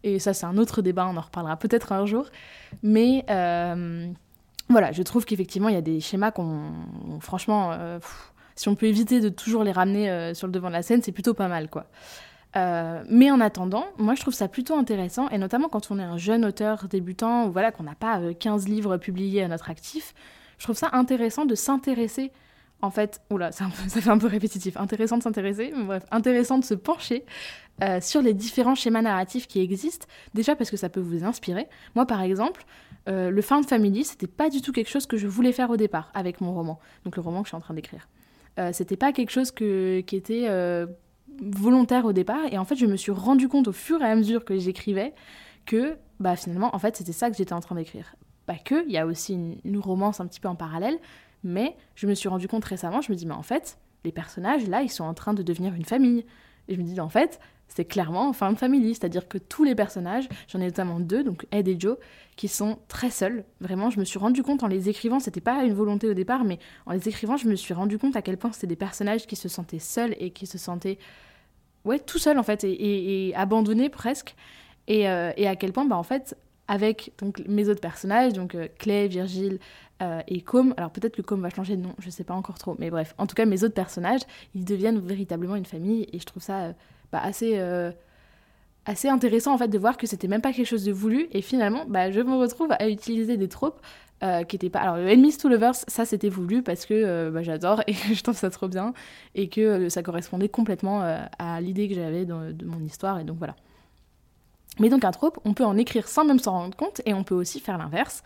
et 0.03 0.17
ça 0.19 0.33
c'est 0.33 0.45
un 0.45 0.57
autre 0.57 0.81
débat, 0.81 1.07
on 1.07 1.17
en 1.17 1.21
reparlera 1.21 1.57
peut-être 1.57 1.91
un 1.91 2.05
jour, 2.05 2.25
mais 2.81 3.25
euh, 3.29 4.07
voilà, 4.69 4.91
je 4.91 5.03
trouve 5.03 5.25
qu'effectivement 5.25 5.69
il 5.69 5.75
y 5.75 5.77
a 5.77 5.81
des 5.81 5.99
schémas 5.99 6.31
qu'on, 6.31 6.71
franchement, 7.19 7.71
euh, 7.73 7.99
si 8.55 8.69
on 8.69 8.75
peut 8.75 8.87
éviter 8.87 9.19
de 9.19 9.29
toujours 9.29 9.63
les 9.63 9.71
ramener 9.71 10.33
sur 10.33 10.47
le 10.47 10.53
devant 10.53 10.67
de 10.67 10.73
la 10.73 10.83
scène, 10.83 11.01
c'est 11.01 11.11
plutôt 11.11 11.33
pas 11.33 11.47
mal, 11.47 11.69
quoi. 11.69 11.85
Euh, 12.55 13.03
mais 13.09 13.31
en 13.31 13.39
attendant, 13.39 13.85
moi 13.97 14.15
je 14.15 14.21
trouve 14.21 14.33
ça 14.33 14.47
plutôt 14.47 14.75
intéressant, 14.75 15.27
et 15.29 15.37
notamment 15.37 15.69
quand 15.69 15.89
on 15.89 15.99
est 15.99 16.03
un 16.03 16.17
jeune 16.17 16.45
auteur 16.45 16.87
débutant, 16.87 17.47
ou 17.47 17.51
voilà, 17.51 17.71
qu'on 17.71 17.83
n'a 17.83 17.95
pas 17.95 18.19
15 18.33 18.65
euh, 18.65 18.69
livres 18.69 18.97
publiés 18.97 19.43
à 19.43 19.47
notre 19.47 19.69
actif, 19.69 20.13
je 20.59 20.65
trouve 20.65 20.77
ça 20.77 20.89
intéressant 20.93 21.45
de 21.45 21.55
s'intéresser, 21.55 22.31
en 22.81 22.91
fait, 22.91 23.21
oula, 23.31 23.51
ça 23.51 23.69
fait 23.69 24.09
un 24.09 24.19
peu 24.19 24.27
répétitif, 24.27 24.77
intéressant 24.77 25.17
de 25.17 25.23
s'intéresser, 25.23 25.73
bref, 25.85 26.03
intéressant 26.11 26.59
de 26.59 26.63
se 26.63 26.75
pencher 26.75 27.25
euh, 27.81 27.99
sur 28.01 28.21
les 28.21 28.35
différents 28.35 28.75
schémas 28.75 29.01
narratifs 29.01 29.47
qui 29.47 29.59
existent, 29.59 30.05
déjà 30.35 30.55
parce 30.55 30.69
que 30.69 30.77
ça 30.77 30.89
peut 30.89 30.99
vous 30.99 31.23
inspirer. 31.23 31.67
Moi 31.95 32.05
par 32.05 32.21
exemple, 32.21 32.65
le 33.05 33.41
Found 33.41 33.67
Family, 33.67 34.05
c'était 34.05 34.27
pas 34.27 34.49
du 34.49 34.61
tout 34.61 34.71
quelque 34.71 34.89
chose 34.89 35.07
que 35.07 35.17
je 35.17 35.27
voulais 35.27 35.51
faire 35.51 35.69
au 35.69 35.75
départ 35.75 36.09
avec 36.13 36.39
mon 36.39 36.53
roman, 36.53 36.79
donc 37.03 37.17
le 37.17 37.21
roman 37.21 37.41
que 37.41 37.47
je 37.47 37.49
suis 37.49 37.57
en 37.57 37.61
train 37.61 37.73
d'écrire. 37.73 38.07
c'était 38.71 38.95
pas 38.95 39.11
quelque 39.11 39.31
chose 39.31 39.51
qui 39.51 40.05
était 40.15 40.47
volontaire 41.41 42.05
au 42.05 42.13
départ. 42.13 42.45
Et 42.51 42.57
en 42.57 42.65
fait, 42.65 42.75
je 42.75 42.85
me 42.85 42.95
suis 42.95 43.11
rendu 43.11 43.47
compte 43.47 43.67
au 43.67 43.71
fur 43.71 44.01
et 44.01 44.05
à 44.05 44.15
mesure 44.15 44.45
que 44.45 44.57
j'écrivais 44.57 45.13
que 45.65 45.97
bah, 46.19 46.35
finalement, 46.35 46.75
en 46.75 46.79
fait, 46.79 46.97
c'était 46.97 47.13
ça 47.13 47.29
que 47.29 47.37
j'étais 47.37 47.53
en 47.53 47.59
train 47.59 47.75
d'écrire. 47.75 48.15
Pas 48.45 48.55
que, 48.55 48.85
il 48.85 48.91
y 48.91 48.97
a 48.97 49.05
aussi 49.05 49.33
une, 49.63 49.79
romance 49.79 50.19
un 50.19 50.27
petit 50.27 50.39
peu 50.39 50.49
en 50.49 50.55
parallèle, 50.55 50.97
mais 51.43 51.75
je 51.95 52.07
me 52.07 52.13
suis 52.13 52.29
rendu 52.29 52.47
compte 52.47 52.65
récemment, 52.65 53.01
je 53.01 53.11
me 53.11 53.17
dis, 53.17 53.25
mais 53.25 53.33
en 53.33 53.43
fait, 53.43 53.77
les 54.03 54.11
personnages, 54.11 54.67
là, 54.67 54.81
ils 54.81 54.89
sont 54.89 55.05
en 55.05 55.13
train 55.13 55.33
de 55.33 55.43
devenir 55.43 55.73
une 55.73 55.85
famille. 55.85 56.25
Et 56.67 56.75
je 56.75 56.81
me 56.81 56.85
dis, 56.85 56.99
en 56.99 57.09
fait, 57.09 57.39
c'est 57.67 57.85
clairement 57.85 58.33
fin 58.33 58.51
de 58.51 58.57
famille, 58.57 58.93
c'est-à-dire 58.93 59.27
que 59.27 59.37
tous 59.37 59.63
les 59.63 59.73
personnages, 59.73 60.29
j'en 60.47 60.59
ai 60.59 60.65
notamment 60.65 60.99
deux, 60.99 61.23
donc 61.23 61.47
Ed 61.51 61.67
et 61.67 61.79
Joe, 61.79 61.97
qui 62.35 62.47
sont 62.47 62.77
très 62.87 63.09
seuls. 63.09 63.45
Vraiment, 63.61 63.89
je 63.89 63.99
me 63.99 64.05
suis 64.05 64.19
rendu 64.19 64.43
compte 64.43 64.63
en 64.63 64.67
les 64.67 64.89
écrivant, 64.89 65.19
c'était 65.19 65.41
pas 65.41 65.63
une 65.63 65.73
volonté 65.73 66.07
au 66.07 66.13
départ, 66.13 66.43
mais 66.43 66.59
en 66.85 66.93
les 66.93 67.09
écrivant, 67.09 67.37
je 67.37 67.47
me 67.47 67.55
suis 67.55 67.73
rendu 67.73 67.97
compte 67.97 68.15
à 68.15 68.21
quel 68.21 68.37
point 68.37 68.51
c'était 68.51 68.67
des 68.67 68.75
personnages 68.75 69.25
qui 69.25 69.35
se 69.35 69.49
sentaient 69.49 69.79
seuls 69.79 70.15
et 70.19 70.29
qui 70.29 70.45
se 70.45 70.57
sentaient 70.57 70.99
ouais, 71.85 71.99
tout 71.99 72.19
seul 72.19 72.37
en 72.37 72.43
fait, 72.43 72.63
et, 72.63 73.33
abandonné 73.35 73.89
presque. 73.89 74.35
Euh, 74.89 75.31
et, 75.37 75.47
à 75.47 75.55
quel 75.55 75.71
point, 75.71 75.85
bah, 75.85 75.97
en 75.97 76.03
fait, 76.03 76.37
avec 76.67 77.13
donc, 77.19 77.41
mes 77.47 77.69
autres 77.69 77.81
personnages, 77.81 78.33
donc 78.33 78.55
euh, 78.55 78.67
Clay, 78.77 79.07
Virgile 79.07 79.59
euh, 80.01 80.21
et 80.27 80.41
Com, 80.41 80.73
alors 80.77 80.91
peut-être 80.91 81.15
que 81.15 81.21
Com 81.21 81.41
va 81.41 81.49
changer 81.49 81.77
de 81.77 81.81
nom, 81.81 81.95
je 81.99 82.09
sais 82.09 82.23
pas 82.23 82.33
encore 82.33 82.57
trop, 82.57 82.75
mais 82.79 82.89
bref, 82.89 83.15
en 83.17 83.27
tout 83.27 83.35
cas, 83.35 83.45
mes 83.45 83.63
autres 83.63 83.73
personnages, 83.73 84.21
ils 84.55 84.65
deviennent 84.65 84.99
véritablement 84.99 85.55
une 85.55 85.65
famille, 85.65 86.07
et 86.11 86.19
je 86.19 86.25
trouve 86.25 86.43
ça 86.43 86.73
bah, 87.13 87.21
assez 87.23 87.57
assez 88.85 89.07
intéressant 89.07 89.53
en 89.53 89.57
fait 89.57 89.69
de 89.69 89.77
voir 89.77 89.95
que 89.95 90.05
c'était 90.07 90.27
même 90.27 90.41
pas 90.41 90.51
quelque 90.51 90.67
chose 90.67 90.83
de 90.83 90.91
voulu 90.91 91.27
et 91.31 91.41
finalement 91.41 91.85
bah, 91.87 92.11
je 92.11 92.19
me 92.19 92.35
retrouve 92.35 92.73
à 92.77 92.89
utiliser 92.89 93.37
des 93.37 93.47
tropes 93.47 93.79
euh, 94.23 94.43
qui 94.45 94.55
était 94.55 94.69
pas. 94.69 94.79
Alors, 94.79 94.95
Enemies 94.95 95.35
to 95.35 95.49
Lovers, 95.49 95.75
ça 95.75 96.05
c'était 96.05 96.29
voulu 96.29 96.63
parce 96.63 96.85
que 96.85 96.93
euh, 96.93 97.29
bah, 97.29 97.43
j'adore 97.43 97.81
et 97.87 97.93
je 97.93 98.23
trouve 98.23 98.37
ça 98.37 98.49
trop 98.49 98.69
bien 98.69 98.93
et 99.35 99.49
que 99.49 99.59
euh, 99.59 99.89
ça 99.89 100.01
correspondait 100.01 100.47
complètement 100.47 101.01
à 101.39 101.59
l'idée 101.59 101.89
que 101.89 101.95
j'avais 101.95 102.23
de, 102.23 102.65
mon 102.65 102.79
histoire 102.79 103.19
et 103.19 103.25
donc 103.25 103.37
voilà. 103.37 103.57
Mais 104.79 104.87
donc 104.87 105.03
un 105.03 105.11
trope, 105.11 105.39
on 105.43 105.53
peut 105.53 105.65
en 105.65 105.75
écrire 105.75 106.07
sans 106.07 106.23
même 106.23 106.39
s'en 106.39 106.53
rendre 106.53 106.77
compte 106.77 107.01
et 107.05 107.13
on 107.13 107.25
peut 107.25 107.35
aussi 107.35 107.59
faire 107.59 107.77
l'inverse. 107.77 108.23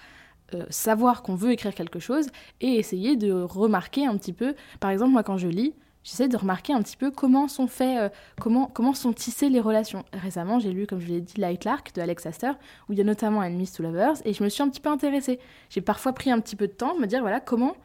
savoir 0.70 1.24
qu'on 1.24 1.36
veut 1.36 1.52
écrire 1.52 1.74
quelque 1.74 2.00
chose 2.00 2.28
et 2.62 2.76
essayer 2.76 3.16
de 3.16 3.32
remarquer 3.32 4.06
un 4.06 4.18
petit 4.18 4.34
peu. 4.34 4.54
Par 4.80 4.92
exemple, 4.92 5.12
moi 5.12 5.24
quand 5.24 5.38
je 5.38 5.48
lis, 5.48 5.74
j'essaie 6.08 6.30
de 6.30 6.38
remarquer 6.38 6.72
un 6.72 6.82
petit 6.82 6.96
peu 6.96 7.12
comment 7.12 7.50
sont 7.50 7.68
faits, 7.68 8.00
euh, 8.00 8.10
comment, 8.40 8.68
comment 8.68 8.94
sont 8.94 9.12
tissées 9.12 9.50
les 9.50 9.60
relations. 9.60 10.06
Récemment, 10.14 10.58
j'ai 10.58 10.72
lu, 10.72 10.88
comme 10.88 11.02
je 11.02 11.08
l'ai 11.08 11.20
dit, 11.20 11.34
Light 11.38 11.66
Lark 11.66 11.94
de 11.94 12.02
Alex 12.02 12.26
Astor, 12.26 12.56
où 12.88 12.94
il 12.94 12.98
y 12.98 13.02
a 13.02 13.04
notamment 13.04 13.44
Enemies 13.44 13.72
to 13.76 13.84
Lovers, 13.84 14.16
et 14.24 14.32
je 14.32 14.42
me 14.42 14.48
suis 14.48 14.64
un 14.64 14.70
petit 14.70 14.80
peu 14.80 14.90
intéressée. 14.90 15.38
J'ai 15.70 15.82
parfois 15.82 16.14
pris 16.14 16.32
un 16.32 16.40
petit 16.40 16.56
peu 16.56 16.68
de 16.68 16.72
temps 16.72 16.96
de 16.96 17.02
me 17.02 17.08
dire, 17.08 17.20
voilà, 17.20 17.42
comment 17.42 17.76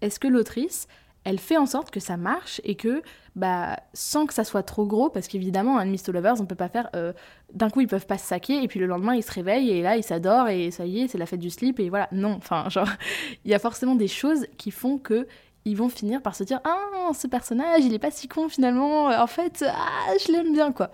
est-ce 0.00 0.20
que 0.20 0.28
l'autrice, 0.28 0.86
elle 1.24 1.40
fait 1.40 1.56
en 1.56 1.66
sorte 1.66 1.90
que 1.90 1.98
ça 1.98 2.16
marche 2.16 2.60
et 2.62 2.76
que, 2.76 3.02
bah, 3.34 3.76
sans 3.94 4.26
que 4.26 4.34
ça 4.34 4.44
soit 4.44 4.62
trop 4.62 4.86
gros, 4.86 5.10
parce 5.10 5.26
qu'évidemment, 5.26 5.80
Enemies 5.80 6.02
to 6.04 6.12
Lovers, 6.12 6.40
on 6.40 6.46
peut 6.46 6.54
pas 6.54 6.68
faire, 6.68 6.88
euh, 6.94 7.12
d'un 7.52 7.68
coup, 7.68 7.80
ils 7.80 7.88
peuvent 7.88 8.06
pas 8.06 8.18
se 8.18 8.26
saquer, 8.26 8.62
et 8.62 8.68
puis 8.68 8.78
le 8.78 8.86
lendemain, 8.86 9.16
ils 9.16 9.24
se 9.24 9.32
réveillent, 9.32 9.70
et 9.70 9.82
là, 9.82 9.96
ils 9.96 10.04
s'adorent, 10.04 10.48
et 10.48 10.70
ça 10.70 10.86
y 10.86 11.00
est, 11.00 11.08
c'est 11.08 11.18
la 11.18 11.26
fête 11.26 11.40
du 11.40 11.50
slip, 11.50 11.80
et 11.80 11.88
voilà. 11.88 12.08
Non, 12.12 12.34
enfin, 12.36 12.68
genre, 12.68 12.88
il 13.44 13.50
y 13.50 13.54
a 13.54 13.58
forcément 13.58 13.96
des 13.96 14.08
choses 14.08 14.46
qui 14.56 14.70
font 14.70 14.98
que 14.98 15.26
ils 15.64 15.76
vont 15.76 15.88
finir 15.88 16.22
par 16.22 16.34
se 16.34 16.44
dire 16.44 16.60
ah 16.64 17.10
ce 17.14 17.26
personnage 17.26 17.84
il 17.84 17.94
est 17.94 17.98
pas 17.98 18.10
si 18.10 18.28
con 18.28 18.48
finalement. 18.48 19.06
En 19.06 19.26
fait 19.26 19.64
ah 19.66 20.12
je 20.24 20.32
l'aime 20.32 20.52
bien 20.52 20.72
quoi 20.72 20.90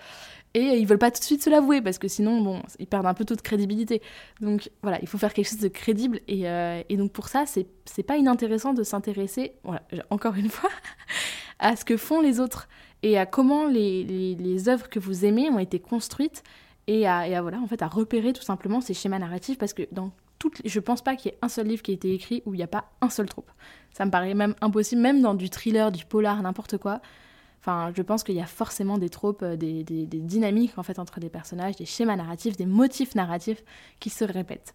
et 0.55 0.79
ils 0.79 0.87
veulent 0.87 0.99
pas 0.99 1.11
tout 1.11 1.21
de 1.21 1.25
suite 1.25 1.43
se 1.43 1.51
l'avouer 1.51 1.81
parce 1.81 1.99
que 1.99 2.09
sinon 2.09 2.41
bon 2.41 2.63
ils 2.79 2.87
perdent 2.87 3.07
un 3.07 3.15
peu 3.15 3.25
toute 3.25 3.43
crédibilité. 3.43 4.03
Donc 4.41 4.71
voilà 4.83 4.99
il 5.03 5.09
faut 5.09 5.19
faire 5.19 5.35
quelque 5.35 5.49
chose 5.49 5.61
de 5.61 5.69
crédible. 5.69 6.21
Et, 6.29 6.49
euh, 6.49 6.83
et 6.89 6.97
donc 6.97 7.13
pour 7.13 7.29
ça 7.29 7.45
c'est 7.47 8.03
pas 8.03 8.17
inintéressant 8.17 8.75
de 8.75 8.83
s'intéresser 8.83 9.53
voilà 9.65 9.83
encore 10.11 10.35
une 10.35 10.49
fois 10.51 10.71
à 11.59 11.77
ce 11.77 11.85
que 11.85 11.97
font 11.97 12.21
les 12.21 12.41
autres 12.41 12.69
et 13.03 13.19
à 13.19 13.27
comment 13.27 13.67
les, 13.67 14.05
les, 14.05 14.35
les 14.35 14.69
œuvres 14.69 14.89
que 14.89 14.99
vous 14.99 15.25
aimez 15.25 15.49
ont 15.51 15.59
été 15.59 15.79
construites 15.79 16.43
et 16.87 17.07
à, 17.07 17.29
et 17.29 17.37
à 17.37 17.43
voilà 17.43 17.59
en 17.61 17.67
fait 17.67 17.83
à 17.83 17.87
repérer 17.87 18.33
tout 18.33 18.43
simplement 18.43 18.81
ces 18.81 18.95
schémas 18.95 19.19
narratifs. 19.19 19.59
Parce 19.59 19.75
que 19.75 19.83
dans 19.93 20.11
toutes, 20.39 20.61
je 20.65 20.81
pense 20.81 21.03
pas 21.03 21.17
qu'il 21.17 21.33
y 21.33 21.35
ait 21.35 21.39
un 21.43 21.49
seul 21.49 21.67
livre 21.67 21.83
qui 21.83 21.91
ait 21.91 21.95
été 21.95 22.13
écrit 22.13 22.43
où 22.47 22.55
il 22.55 22.59
n'y 22.59 22.63
a 22.63 22.69
pas 22.69 22.91
un 23.01 23.11
seul 23.11 23.27
trope. 23.29 23.51
Ça 23.93 24.05
me 24.05 24.11
paraît 24.11 24.35
même 24.35 24.55
impossible, 24.61 25.01
même 25.01 25.21
dans 25.21 25.35
du 25.35 25.51
thriller, 25.51 25.91
du 25.91 26.05
polar, 26.05 26.41
n'importe 26.43 26.79
quoi. 26.79 27.01
Enfin, 27.61 27.93
je 27.97 28.03
pense 28.03 28.23
qu'il 28.23 28.37
y 28.37 28.41
a 28.41 28.47
forcément 28.47 28.99
des 28.99 29.09
tropes, 29.09 29.43
euh, 29.43 29.57
des, 29.57 29.83
dynamiques 29.85 30.79
en 30.79 30.83
fait 30.83 30.99
entre 30.99 31.21
des 31.21 31.29
personnages, 31.29 31.77
des 31.77 31.85
schémas 31.85 32.17
narratifs, 32.17 32.57
des 32.57 32.67
motifs 32.67 33.15
narratifs 33.15 33.63
qui 33.99 34.11
se 34.11 34.25
répètent. 34.25 34.75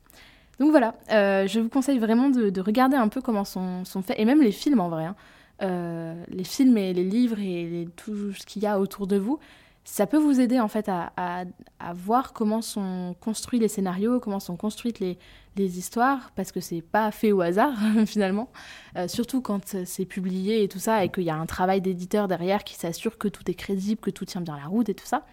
Donc 0.59 0.71
voilà, 0.71 0.95
euh, 1.11 1.47
je 1.47 1.59
vous 1.59 1.69
conseille 1.69 1.97
vraiment 1.97 2.29
de, 2.29 2.61
regarder 2.61 2.95
un 2.95 3.07
peu 3.07 3.21
comment 3.21 3.45
sont, 3.45 3.85
sont, 3.85 4.01
faits, 4.01 4.19
et 4.19 4.25
même 4.25 4.41
les 4.41 4.51
films 4.51 4.81
en 4.81 4.89
vrai. 4.89 5.05
Hein. 5.05 5.15
Euh, 5.61 6.13
les 6.27 6.43
films 6.43 6.77
et 6.77 6.93
les 6.93 7.03
livres 7.03 7.39
et 7.39 7.87
tout 7.95 8.33
ce 8.33 8.45
qu'il 8.45 8.63
y 8.63 8.67
a 8.67 8.79
autour 8.79 9.07
de 9.07 9.17
vous, 9.17 9.39
ça 9.85 10.07
peut 10.07 10.17
vous 10.17 10.39
aider 10.39 10.59
en 10.59 10.67
fait 10.67 10.87
à, 10.87 11.11
à, 11.17 11.93
voir 11.93 12.33
comment 12.33 12.61
sont 12.61 13.15
construits 13.19 13.59
les 13.59 13.67
scénarios, 13.67 14.19
comment 14.19 14.39
sont 14.39 14.55
construites 14.55 14.99
les, 14.99 15.17
les 15.57 15.77
histoires, 15.77 16.31
parce 16.35 16.51
que 16.51 16.61
c'est 16.61 16.81
pas 16.81 17.11
fait 17.11 17.31
au 17.31 17.41
hasard 17.41 17.73
finalement, 18.05 18.49
euh, 18.97 19.07
surtout 19.07 19.41
quand 19.41 19.75
c'est 19.85 20.05
publié 20.05 20.63
et 20.63 20.67
tout 20.67 20.79
ça, 20.79 21.03
et 21.03 21.09
qu'il 21.09 21.23
y 21.23 21.29
a 21.29 21.35
un 21.35 21.45
travail 21.45 21.81
d'éditeur 21.81 22.27
derrière 22.27 22.63
qui 22.63 22.75
s'assure 22.75 23.17
que 23.17 23.27
tout 23.27 23.49
est 23.51 23.55
crédible, 23.55 23.99
que 23.99 24.09
tout 24.09 24.25
tient 24.25 24.41
bien 24.41 24.57
la 24.57 24.67
route 24.67 24.87
et 24.89 24.95
tout 24.95 25.05
ça. 25.05 25.25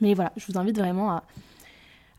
Mais 0.00 0.14
voilà, 0.14 0.32
je 0.36 0.44
vous 0.46 0.58
invite 0.58 0.78
vraiment 0.78 1.10
à, 1.10 1.24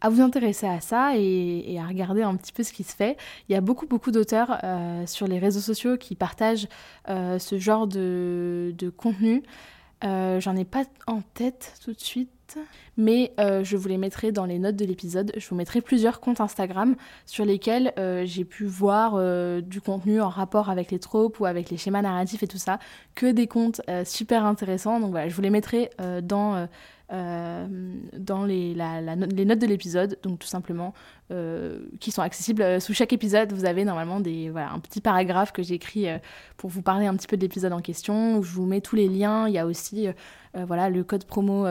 à 0.01 0.09
vous 0.09 0.21
intéresser 0.21 0.67
à 0.67 0.81
ça 0.81 1.13
et, 1.15 1.77
à 1.79 1.87
regarder 1.87 2.23
un 2.23 2.35
petit 2.35 2.53
peu 2.53 2.63
ce 2.63 2.73
qui 2.73 2.83
se 2.83 2.95
fait. 2.95 3.17
Il 3.49 3.53
y 3.53 3.55
a 3.55 3.61
beaucoup 3.61 3.85
beaucoup 3.85 4.11
d'auteurs 4.11 4.57
euh, 4.63 5.05
sur 5.05 5.27
les 5.27 5.39
réseaux 5.39 5.61
sociaux 5.61 5.97
qui 5.97 6.15
partagent 6.15 6.67
euh, 7.09 7.39
ce 7.39 7.59
genre 7.59 7.87
de, 7.87 8.73
de 8.77 8.89
contenu. 8.89 9.43
J'en 10.05 10.55
ai 10.55 10.65
pas 10.65 10.83
en 11.07 11.21
tête 11.33 11.73
tout 11.83 11.91
de 11.91 11.99
suite 11.99 12.29
mais 12.97 13.33
euh, 13.39 13.63
je 13.63 13.75
vous 13.75 13.87
les 13.87 13.97
mettrai 13.97 14.31
dans 14.31 14.45
les 14.45 14.59
notes 14.59 14.75
de 14.75 14.85
l'épisode. 14.85 15.31
Je 15.35 15.47
vous 15.49 15.55
mettrai 15.55 15.81
plusieurs 15.81 16.19
comptes 16.19 16.39
Instagram 16.39 16.95
sur 17.25 17.45
lesquels 17.45 17.93
euh, 17.97 18.23
j'ai 18.25 18.45
pu 18.45 18.65
voir 18.65 19.13
euh, 19.15 19.61
du 19.61 19.81
contenu 19.81 20.21
en 20.21 20.29
rapport 20.29 20.69
avec 20.69 20.91
les 20.91 20.99
tropes 20.99 21.39
ou 21.39 21.45
avec 21.45 21.69
les 21.69 21.77
schémas 21.77 22.01
narratifs 22.01 22.43
et 22.43 22.47
tout 22.47 22.57
ça, 22.57 22.79
que 23.13 23.31
des 23.31 23.47
comptes 23.47 23.81
super 24.05 24.45
intéressants. 24.45 24.99
Donc 24.99 25.11
voilà, 25.11 25.27
je 25.27 25.35
vous 25.35 25.41
les 25.41 25.49
mettrai 25.49 25.89
dans 26.23 26.55
euh, 26.55 26.65
dans 27.09 28.45
les, 28.45 28.75
notes 28.75 29.59
de 29.59 29.67
l'épisode, 29.67 30.17
donc 30.23 30.39
tout 30.39 30.47
simplement, 30.47 30.93
euh, 31.31 31.79
qui 31.99 32.11
sont 32.11 32.21
accessibles 32.21 32.61
euh, 32.61 32.79
sous 32.79 32.93
chaque 32.93 33.13
épisode. 33.13 33.51
Vous 33.51 33.65
avez 33.65 33.85
normalement 33.85 34.17
un 34.17 34.79
petit 34.79 35.01
paragraphe 35.01 35.51
que 35.51 35.63
j'écris 35.63 36.07
pour 36.57 36.69
vous 36.69 36.81
parler 36.81 37.05
un 37.05 37.15
petit 37.15 37.27
peu 37.27 37.37
de 37.37 37.41
l'épisode 37.41 37.73
en 37.73 37.81
question, 37.81 38.41
je 38.41 38.51
vous 38.51 38.65
mets 38.65 38.81
tous 38.81 38.95
les 38.95 39.07
liens. 39.07 39.47
Il 39.47 39.53
y 39.53 39.59
a 39.59 39.65
aussi 39.65 40.07
le 40.55 41.03
code 41.03 41.25
promo 41.25 41.67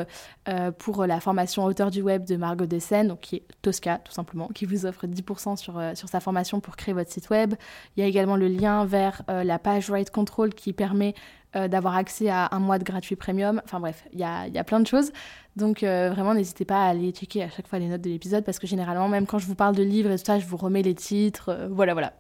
pour 0.79 1.07
la 1.07 1.21
formation 1.21 1.65
auteur 1.65 1.91
du 1.91 2.03
web 2.03 2.25
de 2.25 2.37
Margot 2.37 2.67
Dessen, 2.67 3.09
donc 3.09 3.21
qui 3.21 3.37
est 3.37 3.45
Tosca 3.63 3.99
tout 3.99 4.13
simplement, 4.13 4.49
qui 4.49 4.67
vous 4.67 4.87
offre 4.87 5.07
10% 5.07 5.57
sur, 5.57 5.81
sur 5.95 6.09
sa 6.09 6.21
formation 6.21 6.61
pour 6.61 6.77
créer 6.77 6.95
votre 6.95 7.11
site 7.11 7.31
web. 7.31 7.55
Il 7.97 8.01
y 8.01 8.03
a 8.05 8.07
également 8.07 8.37
le 8.37 8.49
lien 8.49 8.85
vers 8.85 9.23
la 9.29 9.59
page 9.59 9.91
Write 9.91 10.11
Control 10.11 10.55
qui 10.55 10.73
permet 10.73 11.15
euh, 11.57 11.69
d'avoir 11.69 11.97
accès 11.97 12.29
à 12.29 12.49
un 12.53 12.59
mois 12.59 12.79
de 12.79 12.85
gratuit 12.85 13.17
premium. 13.17 13.61
Enfin 13.65 13.81
bref, 13.81 14.05
il 14.13 14.19
y 14.19 14.25
a, 14.25 14.49
y 14.49 14.59
a, 14.59 14.65
plein 14.65 14.81
de 14.81 14.87
choses. 14.87 15.13
Donc 15.57 15.83
euh, 15.83 16.11
vraiment, 16.11 16.35
n'hésitez 16.35 16.65
pas 16.65 16.85
à 16.85 16.89
aller 16.89 17.13
checker 17.13 17.43
à 17.43 17.49
chaque 17.49 17.69
fois 17.69 17.79
les 17.79 17.87
notes 17.87 18.01
de 18.01 18.11
l'épisode 18.11 18.45
parce 18.45 18.59
que 18.59 18.67
généralement, 18.67 19.09
même 19.09 19.27
quand 19.27 19.39
je 19.39 19.47
vous 19.47 19.55
parle 19.55 19.77
de 19.77 19.83
livres 19.83 20.11
et 20.11 20.19
tout 20.19 20.25
ça, 20.25 20.39
je 20.39 20.47
vous 20.47 20.57
remets 20.57 20.83
les 20.83 20.95
titres. 20.95 21.51
Euh, 21.51 21.69
voilà, 21.71 21.93
voilà. 21.93 22.13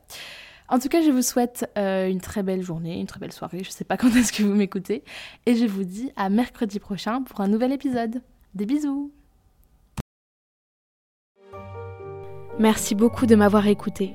En 0.69 0.79
tout 0.79 0.89
cas, 0.89 1.03
je 1.03 1.11
vous 1.11 1.23
souhaite 1.23 1.69
une 1.77 2.21
très 2.21 2.43
belle 2.43 2.63
journée, 2.63 2.99
une 2.99 3.07
très 3.07 3.21
belle 3.21 3.33
soirée. 3.33 3.63
Je 3.63 3.71
sais 3.71 3.85
pas 3.85 3.97
quand 3.99 4.15
est-ce 4.17 4.33
que 4.33 4.43
vous 4.43 4.55
m'écoutez. 4.55 5.05
Et 5.47 5.57
je 5.57 5.67
vous 5.67 5.85
dis 5.85 6.11
à 6.17 6.31
mercredi 6.31 6.79
prochain 6.79 7.23
pour 7.23 7.41
un 7.41 7.49
nouvel 7.49 7.73
épisode. 7.73 8.23
Des 8.55 8.67
bisous 8.67 9.13
Merci 12.59 12.95
beaucoup 12.95 13.27
de 13.27 13.35
m'avoir 13.35 13.67
écouté. 13.67 14.15